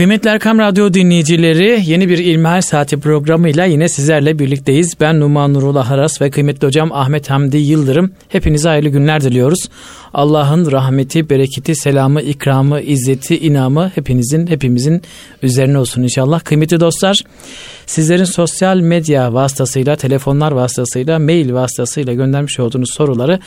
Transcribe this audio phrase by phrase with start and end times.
[0.00, 4.94] Kıymetli Erkam Radyo dinleyicileri yeni bir İlmihal Saati programıyla yine sizlerle birlikteyiz.
[5.00, 8.12] Ben Numan Nurullah Aras ve kıymetli hocam Ahmet Hamdi Yıldırım.
[8.28, 9.68] Hepinize hayırlı günler diliyoruz.
[10.14, 15.02] Allah'ın rahmeti, bereketi, selamı, ikramı, izzeti, inamı hepinizin, hepimizin
[15.42, 16.40] üzerine olsun inşallah.
[16.40, 17.16] Kıymetli dostlar
[17.86, 23.38] sizlerin sosyal medya vasıtasıyla, telefonlar vasıtasıyla, mail vasıtasıyla göndermiş olduğunuz soruları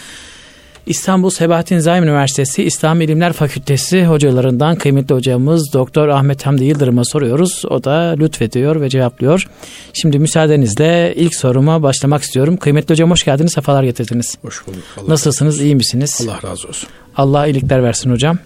[0.85, 7.63] İstanbul Sebahattin Zaim Üniversitesi İslam İlimler Fakültesi hocalarından kıymetli hocamız Doktor Ahmet Hamdi Yıldırım'a soruyoruz.
[7.69, 9.47] O da lütfediyor ve cevaplıyor.
[9.93, 12.57] Şimdi müsaadenizle ilk soruma başlamak istiyorum.
[12.57, 14.37] Kıymetli hocam hoş geldiniz, sefalar getirdiniz.
[14.41, 14.83] Hoş bulduk.
[14.97, 16.27] Allah Nasılsınız, iyi misiniz?
[16.27, 16.89] Allah razı olsun.
[17.15, 18.37] Allah iyilikler versin hocam.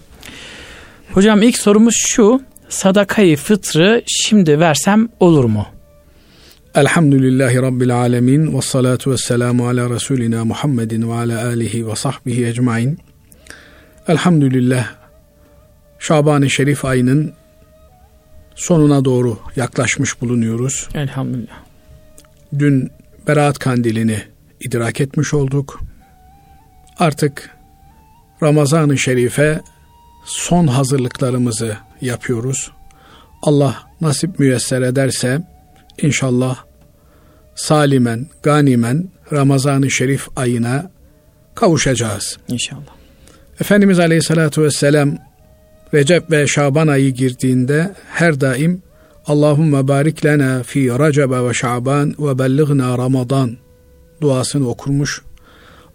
[1.13, 2.41] Hocam ilk sorumuz şu.
[2.69, 5.65] Sadakayı fıtrı şimdi versem olur mu?
[6.77, 12.45] Elhamdülillahi Rabbil alemin ve salatu ve selamu ala Resulina Muhammedin ve ala alihi ve sahbihi
[12.45, 12.99] ecmain.
[14.07, 14.87] Elhamdülillah
[15.99, 17.33] Şaban-ı Şerif ayının
[18.55, 20.89] sonuna doğru yaklaşmış bulunuyoruz.
[20.93, 21.57] Elhamdülillah.
[22.59, 22.91] Dün
[23.27, 24.23] Berat Kandilini
[24.59, 25.79] idrak etmiş olduk.
[26.99, 27.49] Artık
[28.43, 29.61] Ramazan-ı Şerif'e
[30.25, 32.71] son hazırlıklarımızı yapıyoruz.
[33.41, 35.41] Allah nasip müyesser ederse
[36.01, 36.66] inşallah
[37.57, 40.91] salimen, ganimen Ramazan-ı Şerif ayına
[41.55, 42.37] kavuşacağız.
[42.47, 42.97] İnşallah.
[43.59, 45.17] Efendimiz Aleyhisselatü Vesselam
[45.93, 48.81] Recep ve Şaban ayı girdiğinde her daim
[49.27, 53.57] Allahümme barik lena fi Recebe ve Şaban ve bellighna Ramazan
[54.21, 55.21] duasını okurmuş.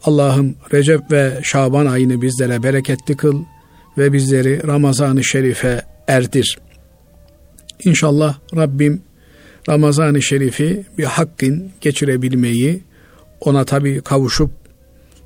[0.05, 3.45] Allah'ım Recep ve Şaban ayını bizlere bereketli kıl
[3.99, 6.59] ve bizleri Ramazan-ı Şerif'e erdir.
[7.85, 9.03] İnşallah Rabbim
[9.69, 12.83] Ramazan-ı Şerif'i bir hakkın geçirebilmeyi,
[13.41, 14.51] ona tabi kavuşup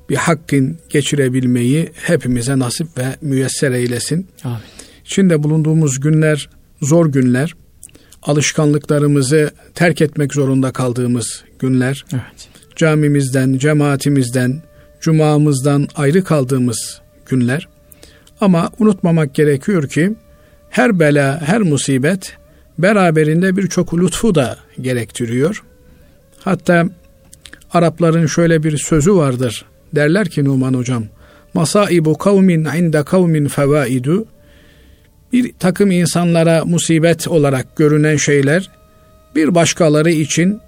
[0.09, 4.27] bir hakkın geçirebilmeyi hepimize nasip ve müyesser eylesin.
[4.43, 4.59] Amin.
[5.05, 6.49] İçinde bulunduğumuz günler
[6.81, 7.55] zor günler,
[8.23, 12.49] alışkanlıklarımızı terk etmek zorunda kaldığımız günler, evet.
[12.75, 14.61] camimizden, cemaatimizden,
[15.01, 17.67] cumamızdan ayrı kaldığımız günler.
[18.41, 20.15] Ama unutmamak gerekiyor ki
[20.69, 22.37] her bela, her musibet
[22.79, 25.63] beraberinde birçok lütfu da gerektiriyor.
[26.39, 26.85] Hatta
[27.73, 29.65] Arapların şöyle bir sözü vardır.
[29.95, 31.03] Derler ki Numan hocam,
[31.53, 34.25] Masaibu kavmin inde kavmin fevaidu
[35.33, 38.69] bir takım insanlara musibet olarak görünen şeyler
[39.35, 40.59] bir başkaları için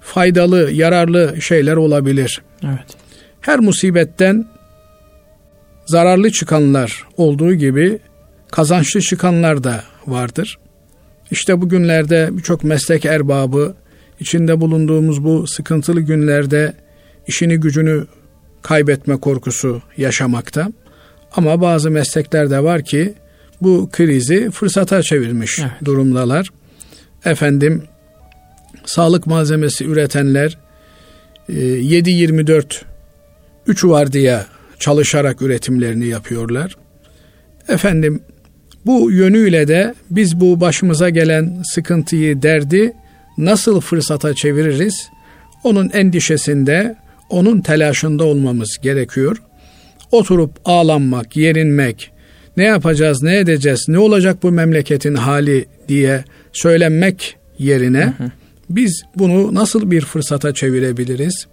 [0.00, 2.42] faydalı, yararlı şeyler olabilir.
[2.64, 2.96] Evet.
[3.40, 4.46] Her musibetten
[5.86, 7.98] zararlı çıkanlar olduğu gibi
[8.50, 10.58] kazançlı çıkanlar da vardır.
[11.30, 13.74] İşte bugünlerde birçok meslek erbabı
[14.20, 16.72] içinde bulunduğumuz bu sıkıntılı günlerde
[17.26, 18.06] işini gücünü
[18.62, 20.72] kaybetme korkusu yaşamakta.
[21.32, 23.14] Ama bazı meslekler de var ki
[23.60, 25.70] bu krizi fırsata çevirmiş evet.
[25.84, 26.48] durumdalar.
[27.24, 27.82] Efendim
[28.84, 30.58] sağlık malzemesi üretenler
[31.48, 32.82] 7-24
[33.66, 34.46] 3 vardiya
[34.78, 36.76] çalışarak üretimlerini yapıyorlar.
[37.68, 38.22] Efendim
[38.86, 42.92] bu yönüyle de biz bu başımıza gelen sıkıntıyı, derdi
[43.38, 45.08] nasıl fırsata çeviririz?
[45.64, 46.96] Onun endişesinde,
[47.30, 49.42] onun telaşında olmamız gerekiyor.
[50.12, 52.10] Oturup ağlanmak, yerinmek,
[52.56, 58.30] ne yapacağız, ne edeceğiz, ne olacak bu memleketin hali diye söylenmek yerine hı hı.
[58.70, 61.46] biz bunu nasıl bir fırsata çevirebiliriz?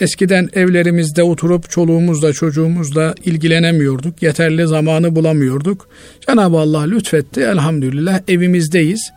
[0.00, 4.22] Eskiden evlerimizde oturup çoluğumuzla çocuğumuzla ilgilenemiyorduk.
[4.22, 5.88] Yeterli zamanı bulamıyorduk.
[6.26, 7.40] Cenab-ı Allah lütfetti.
[7.40, 9.12] Elhamdülillah evimizdeyiz.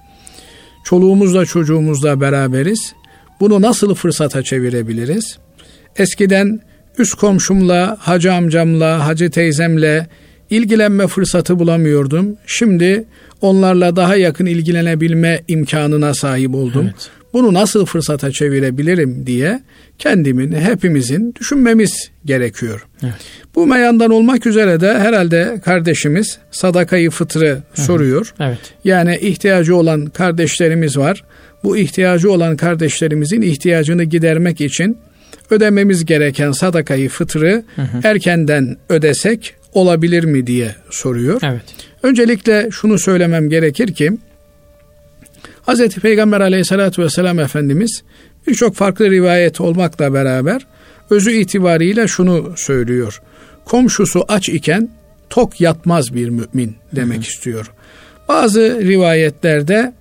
[0.85, 2.93] Çoluğumuzla çocuğumuzla beraberiz.
[3.39, 5.37] Bunu nasıl fırsata çevirebiliriz?
[5.95, 6.59] Eskiden
[6.97, 10.07] üst komşumla, hacı amcamla, hacı teyzemle
[10.49, 12.37] ilgilenme fırsatı bulamıyordum.
[12.47, 13.05] Şimdi
[13.41, 16.83] onlarla daha yakın ilgilenebilme imkanına sahip oldum.
[16.83, 19.59] Evet bunu nasıl fırsata çevirebilirim diye
[19.99, 22.85] kendimin, hepimizin düşünmemiz gerekiyor.
[23.03, 23.13] Evet.
[23.55, 27.85] Bu meyandan olmak üzere de herhalde kardeşimiz sadakayı fıtrı Hı-hı.
[27.85, 28.33] soruyor.
[28.39, 28.59] Evet.
[28.83, 31.23] Yani ihtiyacı olan kardeşlerimiz var.
[31.63, 34.97] Bu ihtiyacı olan kardeşlerimizin ihtiyacını gidermek için
[35.49, 37.99] ödememiz gereken sadakayı fıtrı Hı-hı.
[38.03, 41.41] erkenden ödesek olabilir mi diye soruyor.
[41.43, 41.61] Evet.
[42.03, 44.11] Öncelikle şunu söylemem gerekir ki
[45.67, 45.87] Hz.
[45.87, 48.03] Peygamber aleyhissalatü vesselam Efendimiz
[48.47, 50.67] birçok farklı rivayet olmakla beraber
[51.09, 53.21] özü itibariyle şunu söylüyor.
[53.65, 54.89] Komşusu aç iken
[55.29, 57.27] tok yatmaz bir mümin demek Hı-hı.
[57.27, 57.71] istiyor.
[58.27, 59.93] Bazı rivayetlerde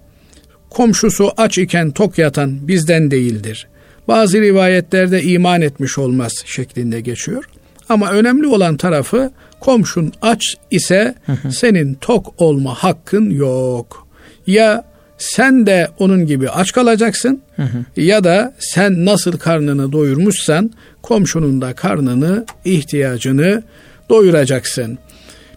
[0.70, 3.68] komşusu aç iken tok yatan bizden değildir.
[4.08, 7.44] Bazı rivayetlerde iman etmiş olmaz şeklinde geçiyor.
[7.88, 11.14] Ama önemli olan tarafı komşun aç ise
[11.50, 14.08] senin tok olma hakkın yok.
[14.46, 14.84] Ya
[15.22, 18.00] sen de onun gibi aç kalacaksın hı hı.
[18.00, 20.70] ya da sen nasıl karnını doyurmuşsan
[21.02, 23.62] komşunun da karnını, ihtiyacını
[24.08, 24.98] doyuracaksın.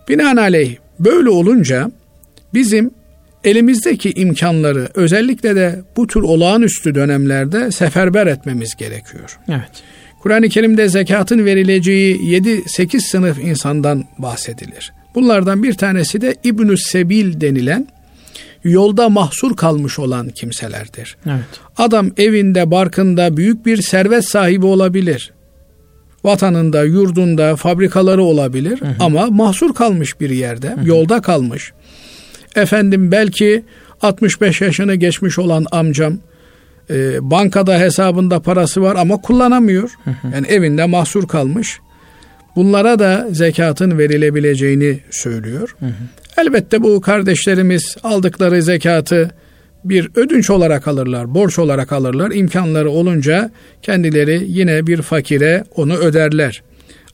[0.10, 1.92] Binaenaleyh böyle olunca
[2.54, 2.92] bizim
[3.44, 9.40] elimizdeki imkanları özellikle de bu tür olağanüstü dönemlerde seferber etmemiz gerekiyor.
[9.50, 9.72] Evet.
[10.22, 14.94] Kur'an-ı Kerim'de zekatın verileceği 7-8 sınıf insandan bahsedilir.
[15.16, 17.88] Bunlardan bir tanesi de İbnü Sebil denilen
[18.66, 21.18] yolda mahsur kalmış olan kimselerdir.
[21.26, 21.46] Evet.
[21.78, 25.34] Adam evinde, barkında büyük bir servet sahibi olabilir.
[26.24, 28.96] Vatanında, yurdunda, fabrikaları olabilir hı hı.
[29.00, 30.88] ama mahsur kalmış bir yerde, hı hı.
[30.88, 31.74] yolda kalmış.
[32.56, 33.64] Efendim belki
[34.02, 36.18] 65 yaşını geçmiş olan amcam
[36.90, 39.90] e, bankada hesabında parası var ama kullanamıyor.
[40.04, 40.28] Hı hı.
[40.34, 41.80] Yani evinde mahsur kalmış.
[42.56, 45.76] Bunlara da zekatın verilebileceğini söylüyor.
[45.80, 45.92] Hı hı.
[46.38, 49.32] Elbette bu kardeşlerimiz aldıkları zekatı
[49.86, 52.32] bir ödünç olarak alırlar, borç olarak alırlar.
[52.32, 53.52] İmkanları olunca
[53.82, 56.64] kendileri yine bir fakire onu öderler.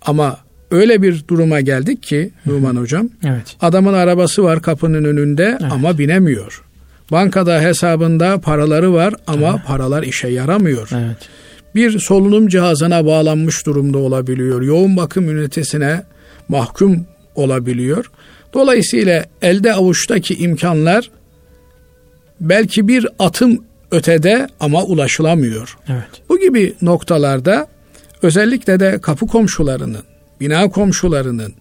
[0.01, 0.37] Ama
[0.71, 3.09] öyle bir duruma geldik ki Numan Hocam.
[3.23, 3.55] Evet.
[3.61, 5.71] Adamın arabası var kapının önünde evet.
[5.71, 6.63] ama binemiyor.
[7.11, 9.67] Bankada hesabında paraları var ama evet.
[9.67, 10.89] paralar işe yaramıyor.
[10.93, 11.29] Evet.
[11.75, 14.61] Bir solunum cihazına bağlanmış durumda olabiliyor.
[14.61, 16.03] Yoğun bakım ünitesine
[16.49, 18.11] mahkum olabiliyor.
[18.53, 21.09] Dolayısıyla elde avuçtaki imkanlar
[22.39, 25.77] belki bir atım ötede ama ulaşılamıyor.
[25.89, 26.21] Evet.
[26.29, 27.67] Bu gibi noktalarda
[28.21, 30.03] özellikle de kapı komşularının,
[30.39, 31.53] bina komşularının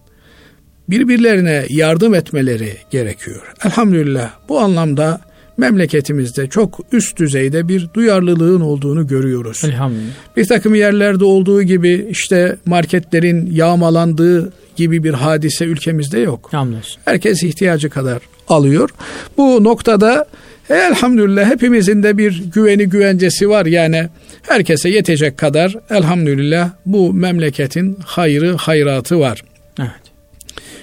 [0.89, 3.53] birbirlerine yardım etmeleri gerekiyor.
[3.65, 5.21] Elhamdülillah bu anlamda
[5.57, 9.61] memleketimizde çok üst düzeyde bir duyarlılığın olduğunu görüyoruz.
[9.65, 10.13] Elhamdülillah.
[10.37, 16.49] Bir takım yerlerde olduğu gibi işte marketlerin yağmalandığı gibi bir hadise ülkemizde yok.
[16.51, 17.01] Hamdolsun.
[17.05, 18.89] Herkes ihtiyacı kadar alıyor.
[19.37, 20.25] Bu noktada
[20.69, 23.65] elhamdülillah hepimizin de bir güveni güvencesi var.
[23.65, 24.09] Yani
[24.41, 29.43] herkese yetecek kadar elhamdülillah bu memleketin hayrı hayratı var.
[29.79, 29.91] Evet.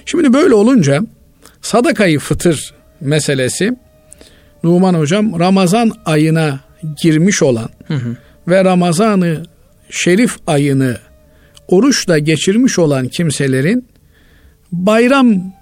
[0.05, 1.01] Şimdi böyle olunca
[1.61, 3.73] sadakayı fıtır meselesi
[4.63, 6.59] Numan hocam Ramazan ayına
[7.03, 8.17] girmiş olan hı hı.
[8.47, 9.43] ve Ramazan'ı
[9.89, 10.97] şerif ayını
[11.67, 13.87] oruçla geçirmiş olan kimselerin
[14.71, 15.53] bayram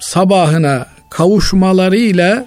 [0.00, 2.46] sabahına kavuşmalarıyla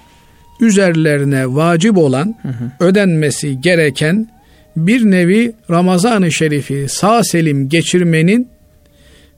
[0.61, 2.71] üzerlerine vacip olan hı hı.
[2.79, 4.35] ödenmesi gereken
[4.75, 8.47] bir nevi Ramazan-ı Şerif'i sağ selim geçirmenin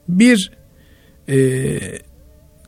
[0.08, 0.50] bir
[1.28, 1.38] e,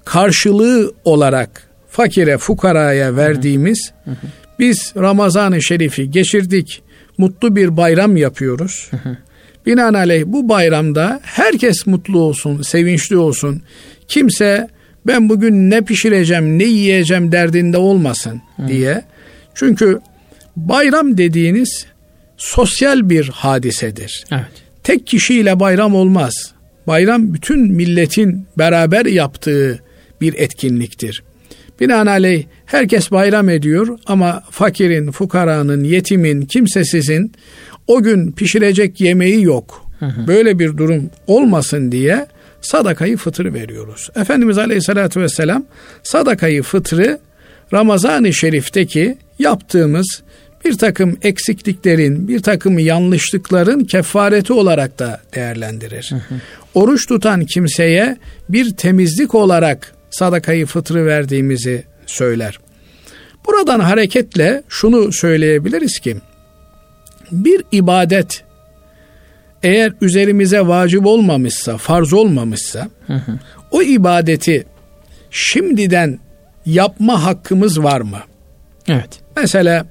[0.04, 4.26] karşılığı olarak fakire fukaraya verdiğimiz hı hı.
[4.58, 6.82] biz Ramazan-ı Şerif'i geçirdik
[7.18, 8.88] mutlu bir bayram yapıyoruz.
[8.90, 9.16] Hı hı.
[9.66, 13.62] Binaenaleyh bu bayramda herkes mutlu olsun, sevinçli olsun.
[14.08, 14.68] Kimse
[15.06, 18.68] ben bugün ne pişireceğim, ne yiyeceğim derdinde olmasın Hı.
[18.68, 19.04] diye.
[19.54, 20.00] Çünkü
[20.56, 21.86] bayram dediğiniz
[22.36, 24.24] sosyal bir hadisedir.
[24.32, 24.44] Evet.
[24.84, 26.52] Tek kişiyle bayram olmaz.
[26.86, 29.80] Bayram bütün milletin beraber yaptığı
[30.20, 31.22] bir etkinliktir.
[31.80, 37.32] Binaenaleyh herkes bayram ediyor ama fakirin, fukaranın, yetimin, kimsesizin
[37.86, 39.86] o gün pişirecek yemeği yok.
[40.26, 42.26] Böyle bir durum olmasın diye
[42.60, 44.10] sadakayı fıtır veriyoruz.
[44.16, 45.64] Efendimiz Aleyhisselatü Vesselam
[46.02, 47.18] sadakayı fıtrı
[47.72, 50.22] Ramazan-ı Şerif'teki yaptığımız
[50.64, 56.10] bir takım eksikliklerin, bir takım yanlışlıkların kefareti olarak da değerlendirir.
[56.10, 56.40] Hı hı.
[56.74, 58.16] Oruç tutan kimseye
[58.48, 62.58] bir temizlik olarak sadakayı fıtrı verdiğimizi söyler.
[63.46, 66.16] Buradan hareketle şunu söyleyebiliriz ki
[67.32, 68.44] bir ibadet
[69.62, 73.38] eğer üzerimize vacip olmamışsa, farz olmamışsa hı hı.
[73.70, 74.66] o ibadeti
[75.30, 76.18] şimdiden
[76.66, 78.18] yapma hakkımız var mı?
[78.88, 79.20] Evet.
[79.36, 79.86] Mesela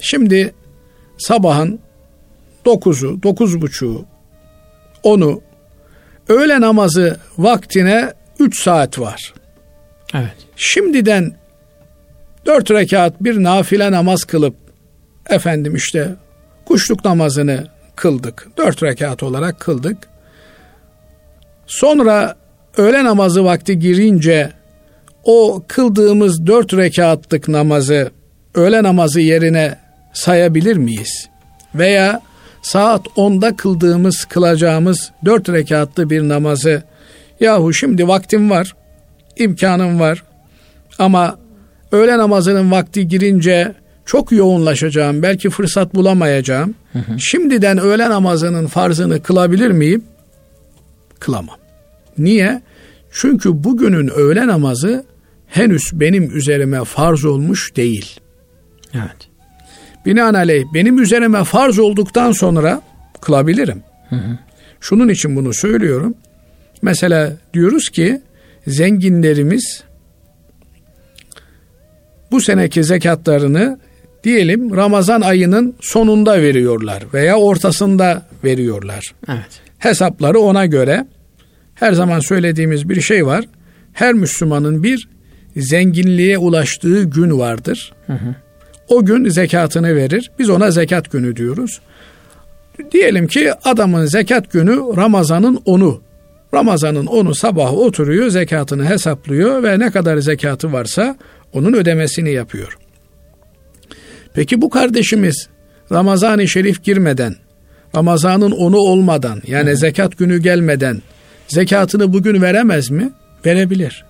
[0.00, 0.54] şimdi
[1.18, 1.78] sabahın
[2.64, 4.04] 9'u, 9.30'u,
[5.04, 5.42] 10'u
[6.28, 9.34] öğle namazı vaktine 3 saat var.
[10.14, 10.36] Evet.
[10.56, 11.32] Şimdiden
[12.46, 14.54] 4 rekat bir nafile namaz kılıp
[15.30, 16.08] efendim işte
[16.64, 17.66] kuşluk namazını
[17.96, 18.48] kıldık.
[18.56, 19.98] Dört rekat olarak kıldık.
[21.66, 22.36] Sonra
[22.76, 24.52] öğle namazı vakti girince
[25.24, 28.10] o kıldığımız dört rekatlık namazı
[28.54, 29.78] öğle namazı yerine
[30.12, 31.28] sayabilir miyiz?
[31.74, 32.22] Veya
[32.62, 36.82] saat 10'da kıldığımız, kılacağımız dört rekatlı bir namazı
[37.40, 38.74] yahu şimdi vaktim var,
[39.42, 40.22] imkanım var
[40.98, 41.38] ama
[41.92, 43.74] öğle namazının vakti girince
[44.06, 46.74] çok yoğunlaşacağım, belki fırsat bulamayacağım.
[46.92, 47.20] Hı hı.
[47.20, 50.04] Şimdiden öğle namazının farzını kılabilir miyim?
[51.18, 51.56] Kılamam.
[52.18, 52.62] Niye?
[53.12, 55.04] Çünkü bugünün öğle namazı
[55.46, 58.20] henüz benim üzerime farz olmuş değil.
[58.94, 59.28] Evet.
[60.06, 62.82] Binaenaleyh benim üzerime farz olduktan sonra
[63.20, 63.82] kılabilirim.
[64.08, 64.38] Hı hı.
[64.80, 66.14] Şunun için bunu söylüyorum.
[66.82, 68.22] Mesela diyoruz ki
[68.66, 69.84] zenginlerimiz
[72.30, 73.78] bu seneki zekatlarını
[74.24, 79.14] diyelim Ramazan ayının sonunda veriyorlar veya ortasında veriyorlar.
[79.28, 79.60] Evet.
[79.78, 81.06] Hesapları ona göre
[81.74, 83.44] her zaman söylediğimiz bir şey var.
[83.92, 85.08] Her Müslümanın bir
[85.56, 87.92] zenginliğe ulaştığı gün vardır.
[88.06, 88.34] Hı hı.
[88.88, 90.30] O gün zekatını verir.
[90.38, 91.80] Biz ona zekat günü diyoruz.
[92.92, 96.01] Diyelim ki adamın zekat günü Ramazan'ın onu.
[96.54, 101.16] Ramazan'ın onu sabah oturuyor, zekatını hesaplıyor ve ne kadar zekatı varsa
[101.52, 102.78] onun ödemesini yapıyor.
[104.34, 105.48] Peki bu kardeşimiz
[105.92, 107.34] Ramazan-ı Şerif girmeden,
[107.96, 109.76] Ramazan'ın onu olmadan yani Hı.
[109.76, 111.02] zekat günü gelmeden
[111.48, 113.12] zekatını bugün veremez mi?
[113.46, 114.04] Verebilir.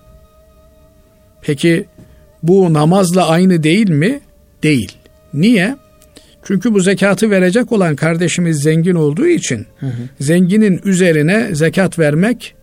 [1.41, 1.85] Peki
[2.43, 4.21] bu namazla aynı değil mi?
[4.63, 4.91] Değil.
[5.33, 5.75] Niye?
[6.47, 9.91] Çünkü bu zekatı verecek olan kardeşimiz zengin olduğu için hı hı.
[10.19, 12.55] zenginin üzerine zekat vermek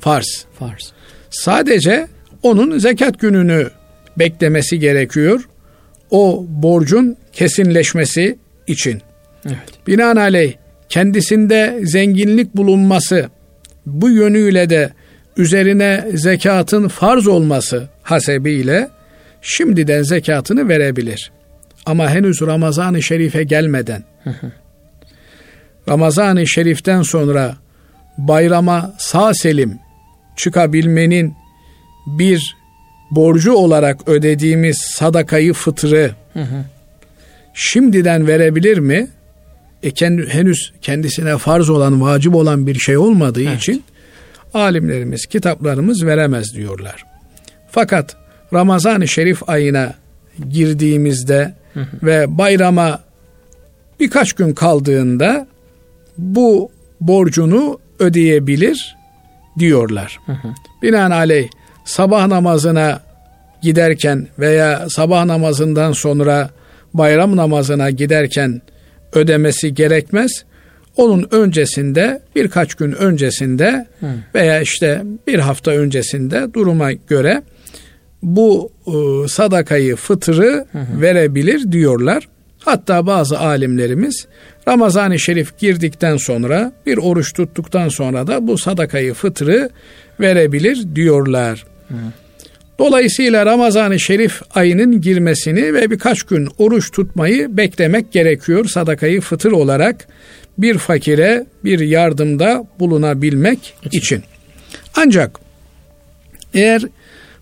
[0.00, 0.44] farz.
[0.58, 0.92] Farz.
[1.30, 2.06] Sadece
[2.42, 3.70] onun zekat gününü
[4.18, 5.48] beklemesi gerekiyor.
[6.10, 9.02] O borcun kesinleşmesi için.
[9.46, 9.86] Evet.
[9.86, 10.52] Binaenaleyh
[10.88, 13.28] kendisinde zenginlik bulunması
[13.86, 14.90] bu yönüyle de
[15.36, 18.88] üzerine zekatın farz olması hasebiyle
[19.42, 21.32] şimdiden zekatını verebilir.
[21.86, 24.04] Ama henüz Ramazan-ı Şerif'e gelmeden
[25.88, 27.56] Ramazan-ı Şerif'ten sonra
[28.18, 29.78] bayrama sağ selim
[30.36, 31.34] çıkabilmenin
[32.06, 32.56] bir
[33.10, 36.14] borcu olarak ödediğimiz sadakayı fıtrı
[37.54, 39.08] şimdiden verebilir mi?
[39.82, 43.58] E kendi, henüz kendisine farz olan, vacip olan bir şey olmadığı evet.
[43.58, 43.84] için
[44.54, 47.04] alimlerimiz, kitaplarımız veremez diyorlar.
[47.70, 48.16] Fakat
[48.52, 49.94] Ramazan-ı Şerif ayına
[50.48, 51.86] girdiğimizde hı hı.
[52.02, 53.00] ve bayrama
[54.00, 55.46] birkaç gün kaldığında
[56.18, 58.96] bu borcunu ödeyebilir
[59.58, 60.18] diyorlar.
[60.26, 60.48] Hı hı.
[60.82, 61.48] Binaenaleyh
[61.84, 63.00] sabah namazına
[63.62, 66.50] giderken veya sabah namazından sonra
[66.94, 68.62] bayram namazına giderken
[69.12, 70.44] ödemesi gerekmez.
[70.96, 74.06] Onun öncesinde birkaç gün öncesinde Hı.
[74.34, 77.42] veya işte bir hafta öncesinde duruma göre
[78.24, 81.00] bu e, sadakayı fıtırı hı hı.
[81.00, 82.28] verebilir diyorlar.
[82.58, 84.26] Hatta bazı alimlerimiz
[84.68, 89.70] Ramazan-ı Şerif girdikten sonra bir oruç tuttuktan sonra da bu sadakayı fıtırı
[90.20, 91.64] verebilir diyorlar.
[91.88, 91.94] Hı.
[92.78, 100.08] Dolayısıyla Ramazan-ı Şerif ayının girmesini ve birkaç gün oruç tutmayı beklemek gerekiyor sadakayı fıtır olarak
[100.58, 103.98] bir fakire bir yardımda bulunabilmek için.
[103.98, 104.22] için.
[104.96, 105.38] Ancak
[106.54, 106.82] eğer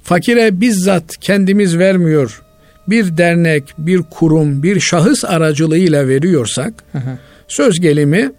[0.03, 2.43] fakire bizzat kendimiz vermiyor,
[2.89, 7.19] bir dernek, bir kurum, bir şahıs aracılığıyla veriyorsak, hı hı.
[7.49, 8.33] söz gelimi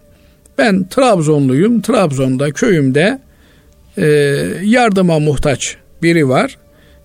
[0.58, 3.18] ben Trabzonluyum, Trabzon'da köyümde
[3.98, 4.06] e,
[4.62, 6.56] yardıma muhtaç biri var.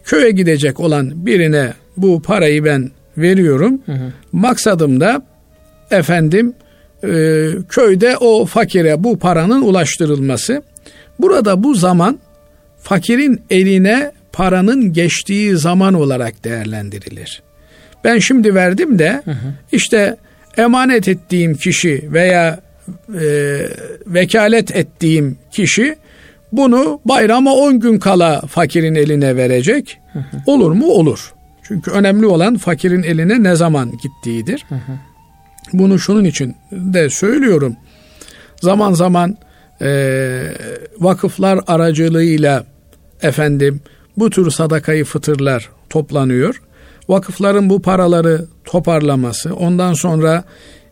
[0.04, 3.82] Köye gidecek olan birine bu parayı ben veriyorum.
[3.86, 4.12] Hı hı.
[4.32, 5.22] Maksadım da
[5.92, 6.54] efendim
[7.04, 7.10] e,
[7.70, 10.62] köyde o fakire bu paranın ulaştırılması.
[11.20, 12.20] Burada bu zaman
[12.82, 17.44] fakirin eline paranın geçtiği zaman olarak değerlendirilir.
[18.04, 19.54] Ben şimdi verdim de hı hı.
[19.72, 20.18] işte
[20.58, 22.60] emanet ettiğim kişi veya
[23.22, 23.24] e,
[24.08, 25.96] vekalet ettiğim kişi
[26.52, 29.98] bunu bayrama 10 gün kala fakirin eline verecek.
[30.14, 30.24] Hı hı.
[30.46, 30.88] Olur mu?
[30.88, 31.34] Olur.
[31.64, 34.66] Çünkü önemli olan fakirin eline ne zaman gittiğidir.
[34.70, 34.92] Hı hı.
[35.74, 37.76] Bunu şunun için de söylüyorum.
[38.62, 39.38] Zaman zaman
[39.82, 39.90] e,
[41.00, 42.66] vakıflar aracılığıyla
[43.22, 43.82] efendim
[44.20, 46.62] bu tür sadakayı fıtırlar toplanıyor.
[47.10, 50.44] Vakıfların bu paraları toparlaması, ondan sonra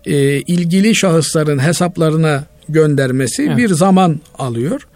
[0.06, 3.58] e, ilgili şahısların hesaplarına göndermesi evet.
[3.58, 4.88] bir zaman alıyor.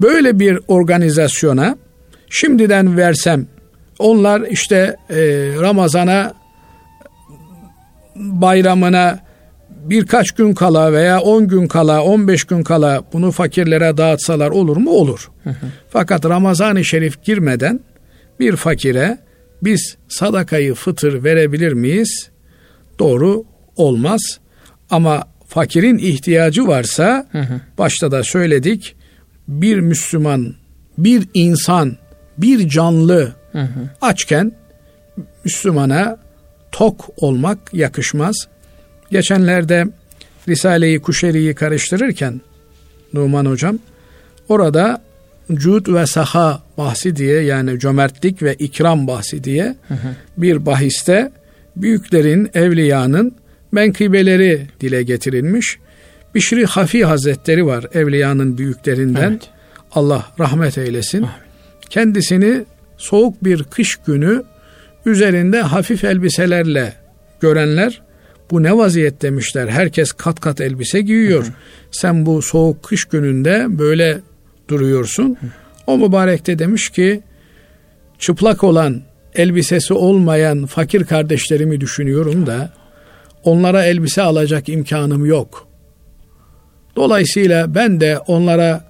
[0.00, 1.76] Böyle bir organizasyona
[2.30, 3.46] şimdiden versem
[3.98, 5.16] onlar işte e,
[5.60, 6.34] Ramazan'a
[8.16, 9.27] bayramına
[9.84, 14.90] birkaç gün kala veya 10 gün kala 15 gün kala bunu fakirlere dağıtsalar olur mu?
[14.90, 15.30] Olur.
[15.90, 17.80] Fakat Ramazan-ı Şerif girmeden
[18.40, 19.18] bir fakire
[19.62, 22.30] biz sadakayı fıtır verebilir miyiz?
[22.98, 23.44] Doğru
[23.76, 24.20] olmaz.
[24.90, 27.28] Ama fakirin ihtiyacı varsa
[27.78, 28.96] başta da söyledik
[29.48, 30.54] bir Müslüman,
[30.98, 31.96] bir insan,
[32.38, 33.32] bir canlı
[34.00, 34.52] açken
[35.44, 36.18] Müslümana
[36.72, 38.48] tok olmak yakışmaz.
[39.10, 39.86] Geçenlerde
[40.48, 42.40] Risale-i Kuşeri'yi karıştırırken
[43.12, 43.78] Numan Hocam
[44.48, 45.02] orada
[45.52, 50.14] cud ve saha bahsi diye yani cömertlik ve ikram bahsi diye hı hı.
[50.36, 51.32] bir bahiste
[51.76, 53.34] büyüklerin, evliyanın
[53.72, 55.78] menkıbeleri dile getirilmiş.
[56.34, 59.30] Bişri Hafi Hazretleri var evliyanın büyüklerinden.
[59.30, 59.48] Evet.
[59.92, 61.18] Allah rahmet eylesin.
[61.18, 61.30] Amin.
[61.90, 62.64] Kendisini
[62.96, 64.42] soğuk bir kış günü
[65.06, 66.92] üzerinde hafif elbiselerle
[67.40, 68.02] görenler
[68.50, 69.68] bu ne vaziyet demişler.
[69.68, 71.44] Herkes kat kat elbise giyiyor.
[71.44, 71.52] Hı hı.
[71.90, 74.18] Sen bu soğuk kış gününde böyle
[74.68, 75.36] duruyorsun.
[75.40, 75.46] Hı.
[75.86, 77.20] O mübarek de demiş ki
[78.18, 79.02] çıplak olan
[79.34, 82.72] elbisesi olmayan fakir kardeşlerimi düşünüyorum da
[83.44, 85.68] onlara elbise alacak imkanım yok.
[86.96, 88.84] Dolayısıyla ben de onlara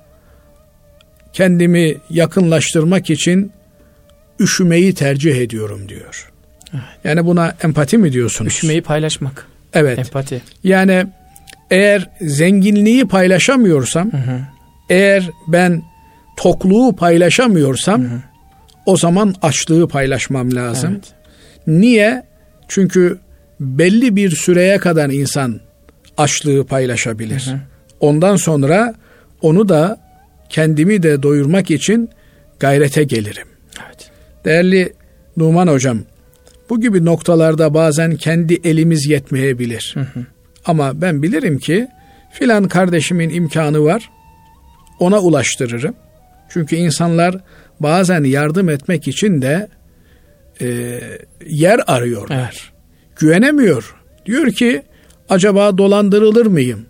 [1.32, 3.52] kendimi yakınlaştırmak için
[4.40, 6.27] üşümeyi tercih ediyorum diyor.
[7.04, 8.52] Yani buna empati mi diyorsunuz?
[8.52, 9.46] Üşümeyi paylaşmak.
[9.75, 9.98] Evet.
[9.98, 10.42] Empati.
[10.64, 11.06] Yani
[11.70, 14.40] eğer zenginliği paylaşamıyorsam, hı hı.
[14.90, 15.82] eğer ben
[16.37, 18.20] tokluğu paylaşamıyorsam, hı hı.
[18.87, 20.92] o zaman açlığı paylaşmam lazım.
[20.92, 21.04] Evet.
[21.66, 22.22] Niye?
[22.68, 23.18] Çünkü
[23.60, 25.60] belli bir süreye kadar insan
[26.16, 27.46] açlığı paylaşabilir.
[27.46, 27.58] Hı hı.
[28.00, 28.94] Ondan sonra
[29.42, 30.00] onu da
[30.48, 32.10] kendimi de doyurmak için
[32.60, 33.46] gayrete gelirim.
[33.87, 34.10] Evet.
[34.44, 34.92] Değerli
[35.37, 35.98] Numan hocam,
[36.70, 39.90] bu gibi noktalarda bazen kendi elimiz yetmeyebilir.
[39.94, 40.26] Hı hı.
[40.64, 41.88] Ama ben bilirim ki
[42.32, 44.10] filan kardeşimin imkanı var.
[45.00, 45.94] Ona ulaştırırım.
[46.48, 47.37] Çünkü insanlar
[47.80, 49.68] bazen yardım etmek için de
[50.60, 51.00] e,
[51.46, 52.40] yer arıyorlar.
[52.40, 52.60] Evet.
[53.16, 53.94] Güvenemiyor.
[54.26, 54.82] Diyor ki
[55.28, 56.87] acaba dolandırılır mıyım?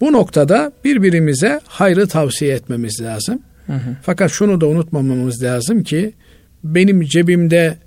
[0.00, 3.42] Bu noktada birbirimize hayrı tavsiye etmemiz lazım.
[3.66, 3.96] Hı hı.
[4.02, 6.12] Fakat şunu da unutmamamız lazım ki
[6.64, 7.78] benim cebimde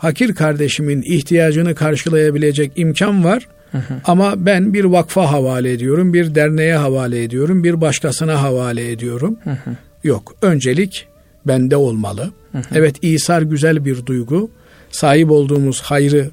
[0.00, 3.48] fakir kardeşimin ihtiyacını karşılayabilecek imkan var.
[3.72, 3.94] Hı hı.
[4.04, 9.38] Ama ben bir vakfa havale ediyorum, bir derneğe havale ediyorum, bir başkasına havale ediyorum.
[9.44, 9.76] Hı hı.
[10.04, 11.06] Yok, öncelik
[11.46, 12.32] bende olmalı.
[12.52, 12.62] Hı hı.
[12.74, 14.50] Evet, İsar güzel bir duygu.
[14.90, 16.30] Sahip olduğumuz hayrı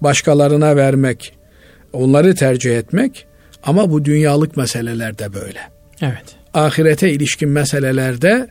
[0.00, 1.32] başkalarına vermek,
[1.92, 3.26] onları tercih etmek
[3.62, 5.60] ama bu dünyalık meselelerde böyle.
[6.02, 6.24] Evet.
[6.54, 8.48] Ahirete ilişkin meselelerde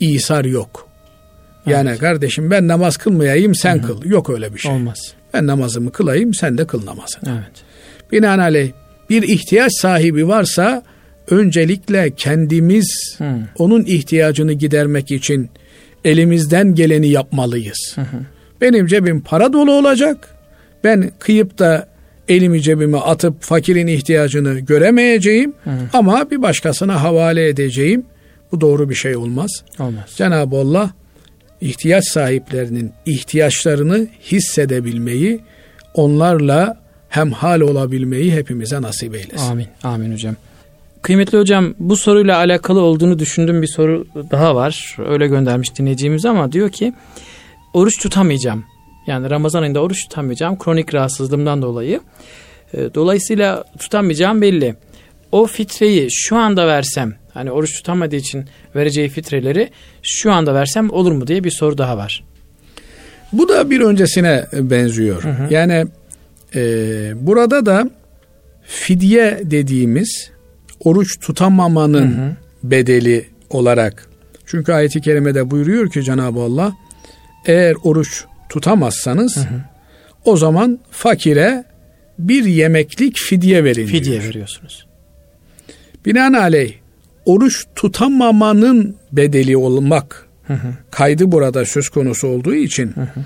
[0.00, 0.87] İsar yok.
[1.70, 2.00] Yani evet.
[2.00, 3.86] kardeşim ben namaz kılmayayım sen Hı-hı.
[3.86, 4.04] kıl.
[4.04, 4.72] Yok öyle bir şey.
[4.72, 5.12] Olmaz.
[5.34, 7.22] Ben namazımı kılayım sen de kıl namazını.
[7.30, 7.52] Evet.
[8.12, 8.70] Binaenaleyh
[9.10, 10.82] bir ihtiyaç sahibi varsa
[11.30, 13.24] öncelikle kendimiz Hı.
[13.58, 15.50] onun ihtiyacını gidermek için
[16.04, 17.92] elimizden geleni yapmalıyız.
[17.94, 18.20] Hı hı.
[18.60, 20.28] Benim cebim para dolu olacak.
[20.84, 21.88] Ben kıyıp da
[22.28, 25.74] elimi cebime atıp fakirin ihtiyacını göremeyeceğim hı hı.
[25.92, 28.04] ama bir başkasına havale edeceğim.
[28.52, 29.50] Bu doğru bir şey olmaz.
[29.78, 30.04] Olmaz.
[30.16, 30.90] Cenab-ı Allah
[31.60, 35.40] ihtiyaç sahiplerinin ihtiyaçlarını hissedebilmeyi,
[35.94, 39.50] onlarla hemhal olabilmeyi hepimize nasip eylesin.
[39.50, 39.66] Amin.
[39.82, 40.36] Amin hocam.
[41.02, 44.96] Kıymetli hocam bu soruyla alakalı olduğunu düşündüğüm bir soru daha var.
[45.06, 46.92] Öyle göndermiş dinleyicimiz ama diyor ki
[47.74, 48.64] oruç tutamayacağım.
[49.06, 52.00] Yani Ramazan ayında oruç tutamayacağım kronik rahatsızlığımdan dolayı.
[52.74, 54.74] Ee, dolayısıyla tutamayacağım belli.
[55.32, 58.44] O fitreyi şu anda versem hani oruç tutamadığı için
[58.76, 59.70] vereceği fitreleri
[60.02, 62.24] şu anda versem olur mu diye bir soru daha var.
[63.32, 65.24] Bu da bir öncesine benziyor.
[65.24, 65.54] Hı hı.
[65.54, 65.86] Yani
[66.54, 66.60] e,
[67.26, 67.90] burada da
[68.62, 70.30] fidye dediğimiz
[70.84, 72.36] oruç tutamamanın hı hı.
[72.62, 74.08] bedeli olarak
[74.46, 76.72] çünkü ayeti kerimede buyuruyor ki Cenab-ı Allah
[77.46, 79.60] eğer oruç tutamazsanız hı hı.
[80.24, 81.64] o zaman fakire
[82.18, 84.24] bir yemeklik fidye verin Fidye diyor.
[84.24, 84.87] veriyorsunuz.
[86.06, 86.74] Binaenaleyh
[87.24, 90.68] oruç tutamamanın bedeli olmak hı hı.
[90.90, 93.20] kaydı burada söz konusu olduğu için hı hı.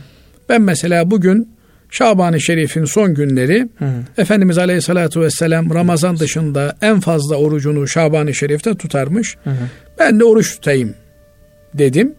[0.48, 1.48] ben mesela bugün
[1.90, 3.92] Şaban-ı Şerif'in son günleri hı hı.
[4.18, 9.37] Efendimiz Aleyhisselatü Vesselam Ramazan dışında en fazla orucunu Şaban-ı Şerif'te tutarmış.
[9.44, 9.68] Hı hı.
[9.98, 10.94] Ben de oruç tutayım
[11.74, 12.14] dedim.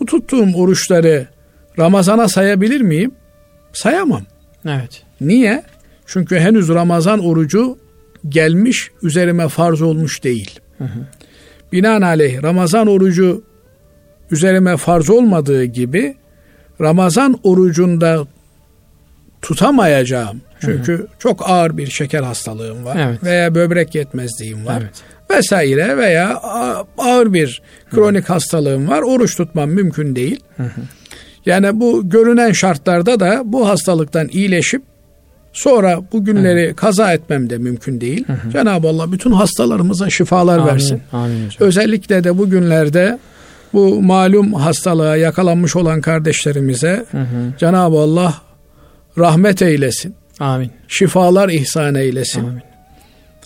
[0.00, 1.26] Bu tuttuğum oruçları
[1.78, 3.12] Ramazana sayabilir miyim?
[3.72, 4.22] Sayamam.
[4.68, 5.02] Evet.
[5.20, 5.62] Niye?
[6.06, 7.78] Çünkü henüz Ramazan orucu
[8.28, 10.60] gelmiş, üzerime farz olmuş değil.
[10.78, 10.98] Hı hı.
[11.72, 13.44] Binaenaleyh Ramazan orucu
[14.30, 16.16] üzerime farz olmadığı gibi
[16.80, 18.26] Ramazan orucunda
[19.42, 20.40] tutamayacağım.
[20.60, 21.08] Çünkü hı hı.
[21.18, 23.24] çok ağır bir şeker hastalığım var evet.
[23.24, 24.82] veya böbrek yetmezliğim var.
[24.82, 25.02] Evet.
[25.30, 26.40] vesaire veya
[26.98, 28.32] ağır bir kronik hı.
[28.32, 29.02] hastalığım var.
[29.02, 30.40] Oruç tutmam mümkün değil.
[30.56, 30.80] Hı hı.
[31.46, 34.82] Yani bu görünen şartlarda da bu hastalıktan iyileşip
[35.56, 36.76] Sonra bu günleri evet.
[36.76, 38.24] kaza etmem de mümkün değil.
[38.26, 38.50] Hı hı.
[38.50, 41.02] Cenab-ı Allah bütün hastalarımıza şifalar amin, versin.
[41.12, 43.18] Amin Özellikle de bu günlerde
[43.72, 47.24] bu malum hastalığa yakalanmış olan kardeşlerimize hı hı.
[47.58, 48.34] Cenab-ı Allah
[49.18, 50.14] rahmet eylesin.
[50.40, 50.70] Amin.
[50.88, 52.40] Şifalar ihsan eylesin.
[52.40, 52.62] Amin.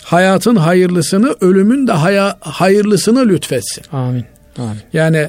[0.02, 3.84] Hayatın hayırlısını, ölümün de haya, hayırlısını lütfetsin.
[3.92, 4.24] Amin.
[4.58, 4.80] Amin.
[4.92, 5.28] Yani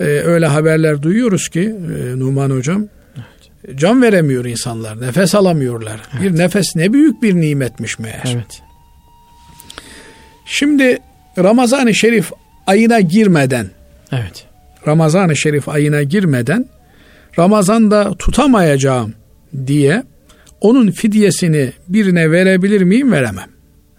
[0.00, 2.88] e, öyle haberler duyuyoruz ki e, Numan Hocam.
[3.74, 5.00] Can veremiyor insanlar.
[5.00, 6.00] Nefes alamıyorlar.
[6.12, 6.22] Evet.
[6.22, 8.32] Bir nefes ne büyük bir nimetmiş meğer.
[8.34, 8.62] Evet.
[10.46, 10.98] Şimdi
[11.38, 12.32] Ramazan-ı Şerif
[12.66, 13.66] ayına girmeden
[14.12, 14.46] Evet.
[14.86, 16.66] Ramazan-ı Şerif ayına girmeden
[17.38, 19.14] Ramazan'da tutamayacağım
[19.66, 20.02] diye
[20.60, 23.12] onun fidyesini birine verebilir miyim?
[23.12, 23.48] Veremem.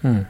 [0.02, 0.26] Hı.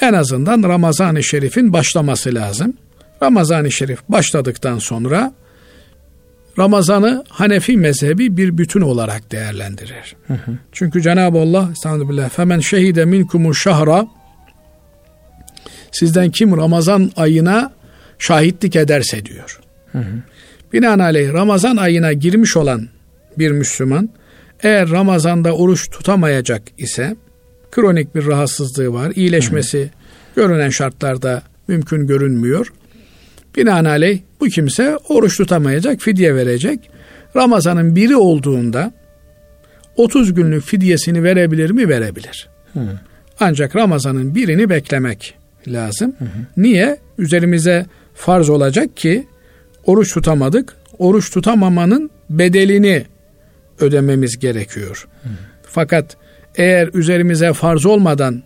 [0.00, 2.74] En azından Ramazan-ı Şerif'in başlaması lazım.
[3.22, 5.32] Ramazan-ı Şerif başladıktan sonra
[6.58, 10.16] Ramazan'ı Hanefi mezhebi bir bütün olarak değerlendirir.
[10.26, 10.58] Hı hı.
[10.72, 14.06] Çünkü Cenab-ı Allah Estağfirullah femen şehide minkumu şahra
[15.92, 17.72] sizden kim Ramazan ayına
[18.18, 19.60] şahitlik ederse diyor.
[19.92, 20.22] Hı hı.
[20.72, 22.88] Binaenaleyh Ramazan ayına girmiş olan
[23.38, 24.10] bir Müslüman
[24.62, 27.16] eğer Ramazan'da oruç tutamayacak ise
[27.70, 29.12] kronik bir rahatsızlığı var.
[29.14, 29.88] iyileşmesi hı
[30.36, 32.72] görünen şartlarda mümkün görünmüyor.
[33.56, 36.90] Binaenaleyh bu kimse oruç tutamayacak, fidye verecek.
[37.36, 38.92] Ramazanın biri olduğunda
[39.96, 41.88] 30 günlük fidyesini verebilir mi?
[41.88, 42.48] Verebilir.
[42.72, 42.80] Hı.
[43.40, 45.34] Ancak Ramazanın birini beklemek
[45.68, 46.14] lazım.
[46.18, 46.28] Hı hı.
[46.56, 46.98] Niye?
[47.18, 49.26] Üzerimize farz olacak ki
[49.84, 50.76] oruç tutamadık.
[50.98, 53.04] Oruç tutamamanın bedelini
[53.80, 55.08] ödememiz gerekiyor.
[55.22, 55.28] Hı.
[55.62, 56.16] Fakat
[56.56, 58.42] eğer üzerimize farz olmadan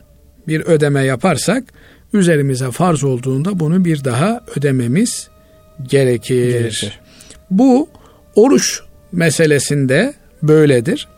[0.49, 1.65] bir ödeme yaparsak
[2.13, 5.29] üzerimize farz olduğunda bunu bir daha ödememiz
[5.83, 6.53] gerekir.
[6.53, 7.01] gerekir.
[7.51, 7.89] Bu
[8.35, 8.81] oruç
[9.13, 11.09] meselesinde böyledir.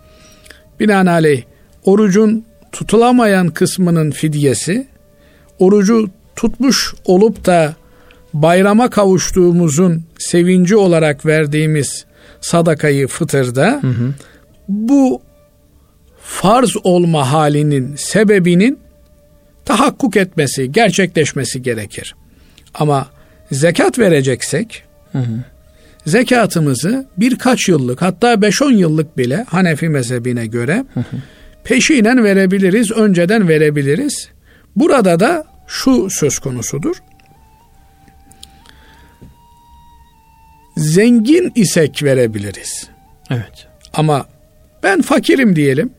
[0.81, 1.43] Binaenaleyh
[1.85, 4.87] orucun tutulamayan kısmının fidyesi,
[5.59, 7.75] orucu tutmuş olup da
[8.35, 12.05] bayrama kavuştuğumuzun sevinci olarak verdiğimiz
[12.41, 14.15] sadakayı fıtırda hı hı.
[14.69, 15.23] bu
[16.23, 18.79] farz olma halinin sebebinin
[19.65, 22.15] tahakkuk etmesi, gerçekleşmesi gerekir.
[22.75, 23.07] Ama
[23.51, 25.45] zekat vereceksek hı hı.
[26.07, 31.17] zekatımızı birkaç yıllık hatta 5-10 yıllık bile Hanefi mezhebine göre hı hı.
[31.65, 34.29] peşinen verebiliriz, önceden verebiliriz.
[34.77, 36.97] Burada da şu söz konusudur.
[40.77, 42.89] Zengin isek verebiliriz.
[43.31, 43.67] Evet.
[43.95, 44.27] Ama
[44.83, 45.93] ben fakirim diyelim.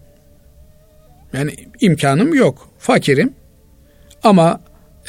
[1.34, 2.70] Yani imkanım yok.
[2.80, 3.34] Fakirim.
[4.24, 4.60] Ama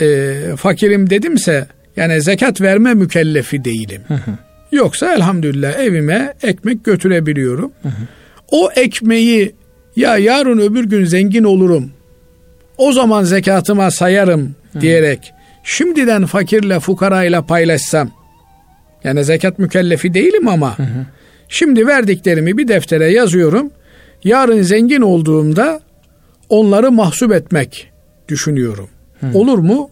[0.01, 4.03] e, fakirim dedimse yani zekat verme mükellefi değilim.
[4.09, 4.31] Hı hı.
[4.73, 7.73] Yoksa elhamdülillah evime ekmek götürebiliyorum.
[7.83, 7.93] Hı hı.
[8.51, 9.55] O ekmeği
[9.97, 11.91] ya yarın öbür gün zengin olurum.
[12.79, 14.81] O zaman zekatıma sayarım hı.
[14.81, 15.33] diyerek
[15.65, 18.11] şimdiden fakirle fukarayla paylaşsam
[19.05, 21.07] yani zekat mükellefi değilim ama hı hı.
[21.49, 23.71] şimdi verdiklerimi bir deftere yazıyorum.
[24.25, 25.81] Yarın zengin olduğumda
[26.49, 27.91] onları mahsup etmek
[28.29, 28.89] düşünüyorum.
[29.21, 29.39] Hı.
[29.39, 29.91] Olur mu?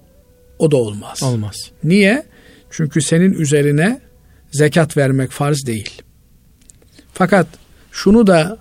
[0.59, 1.23] O da olmaz.
[1.23, 1.57] Olmaz.
[1.85, 2.23] Niye?
[2.71, 4.01] Çünkü senin üzerine
[4.53, 6.03] zekat vermek farz değil.
[7.13, 7.47] Fakat
[7.93, 8.59] şunu da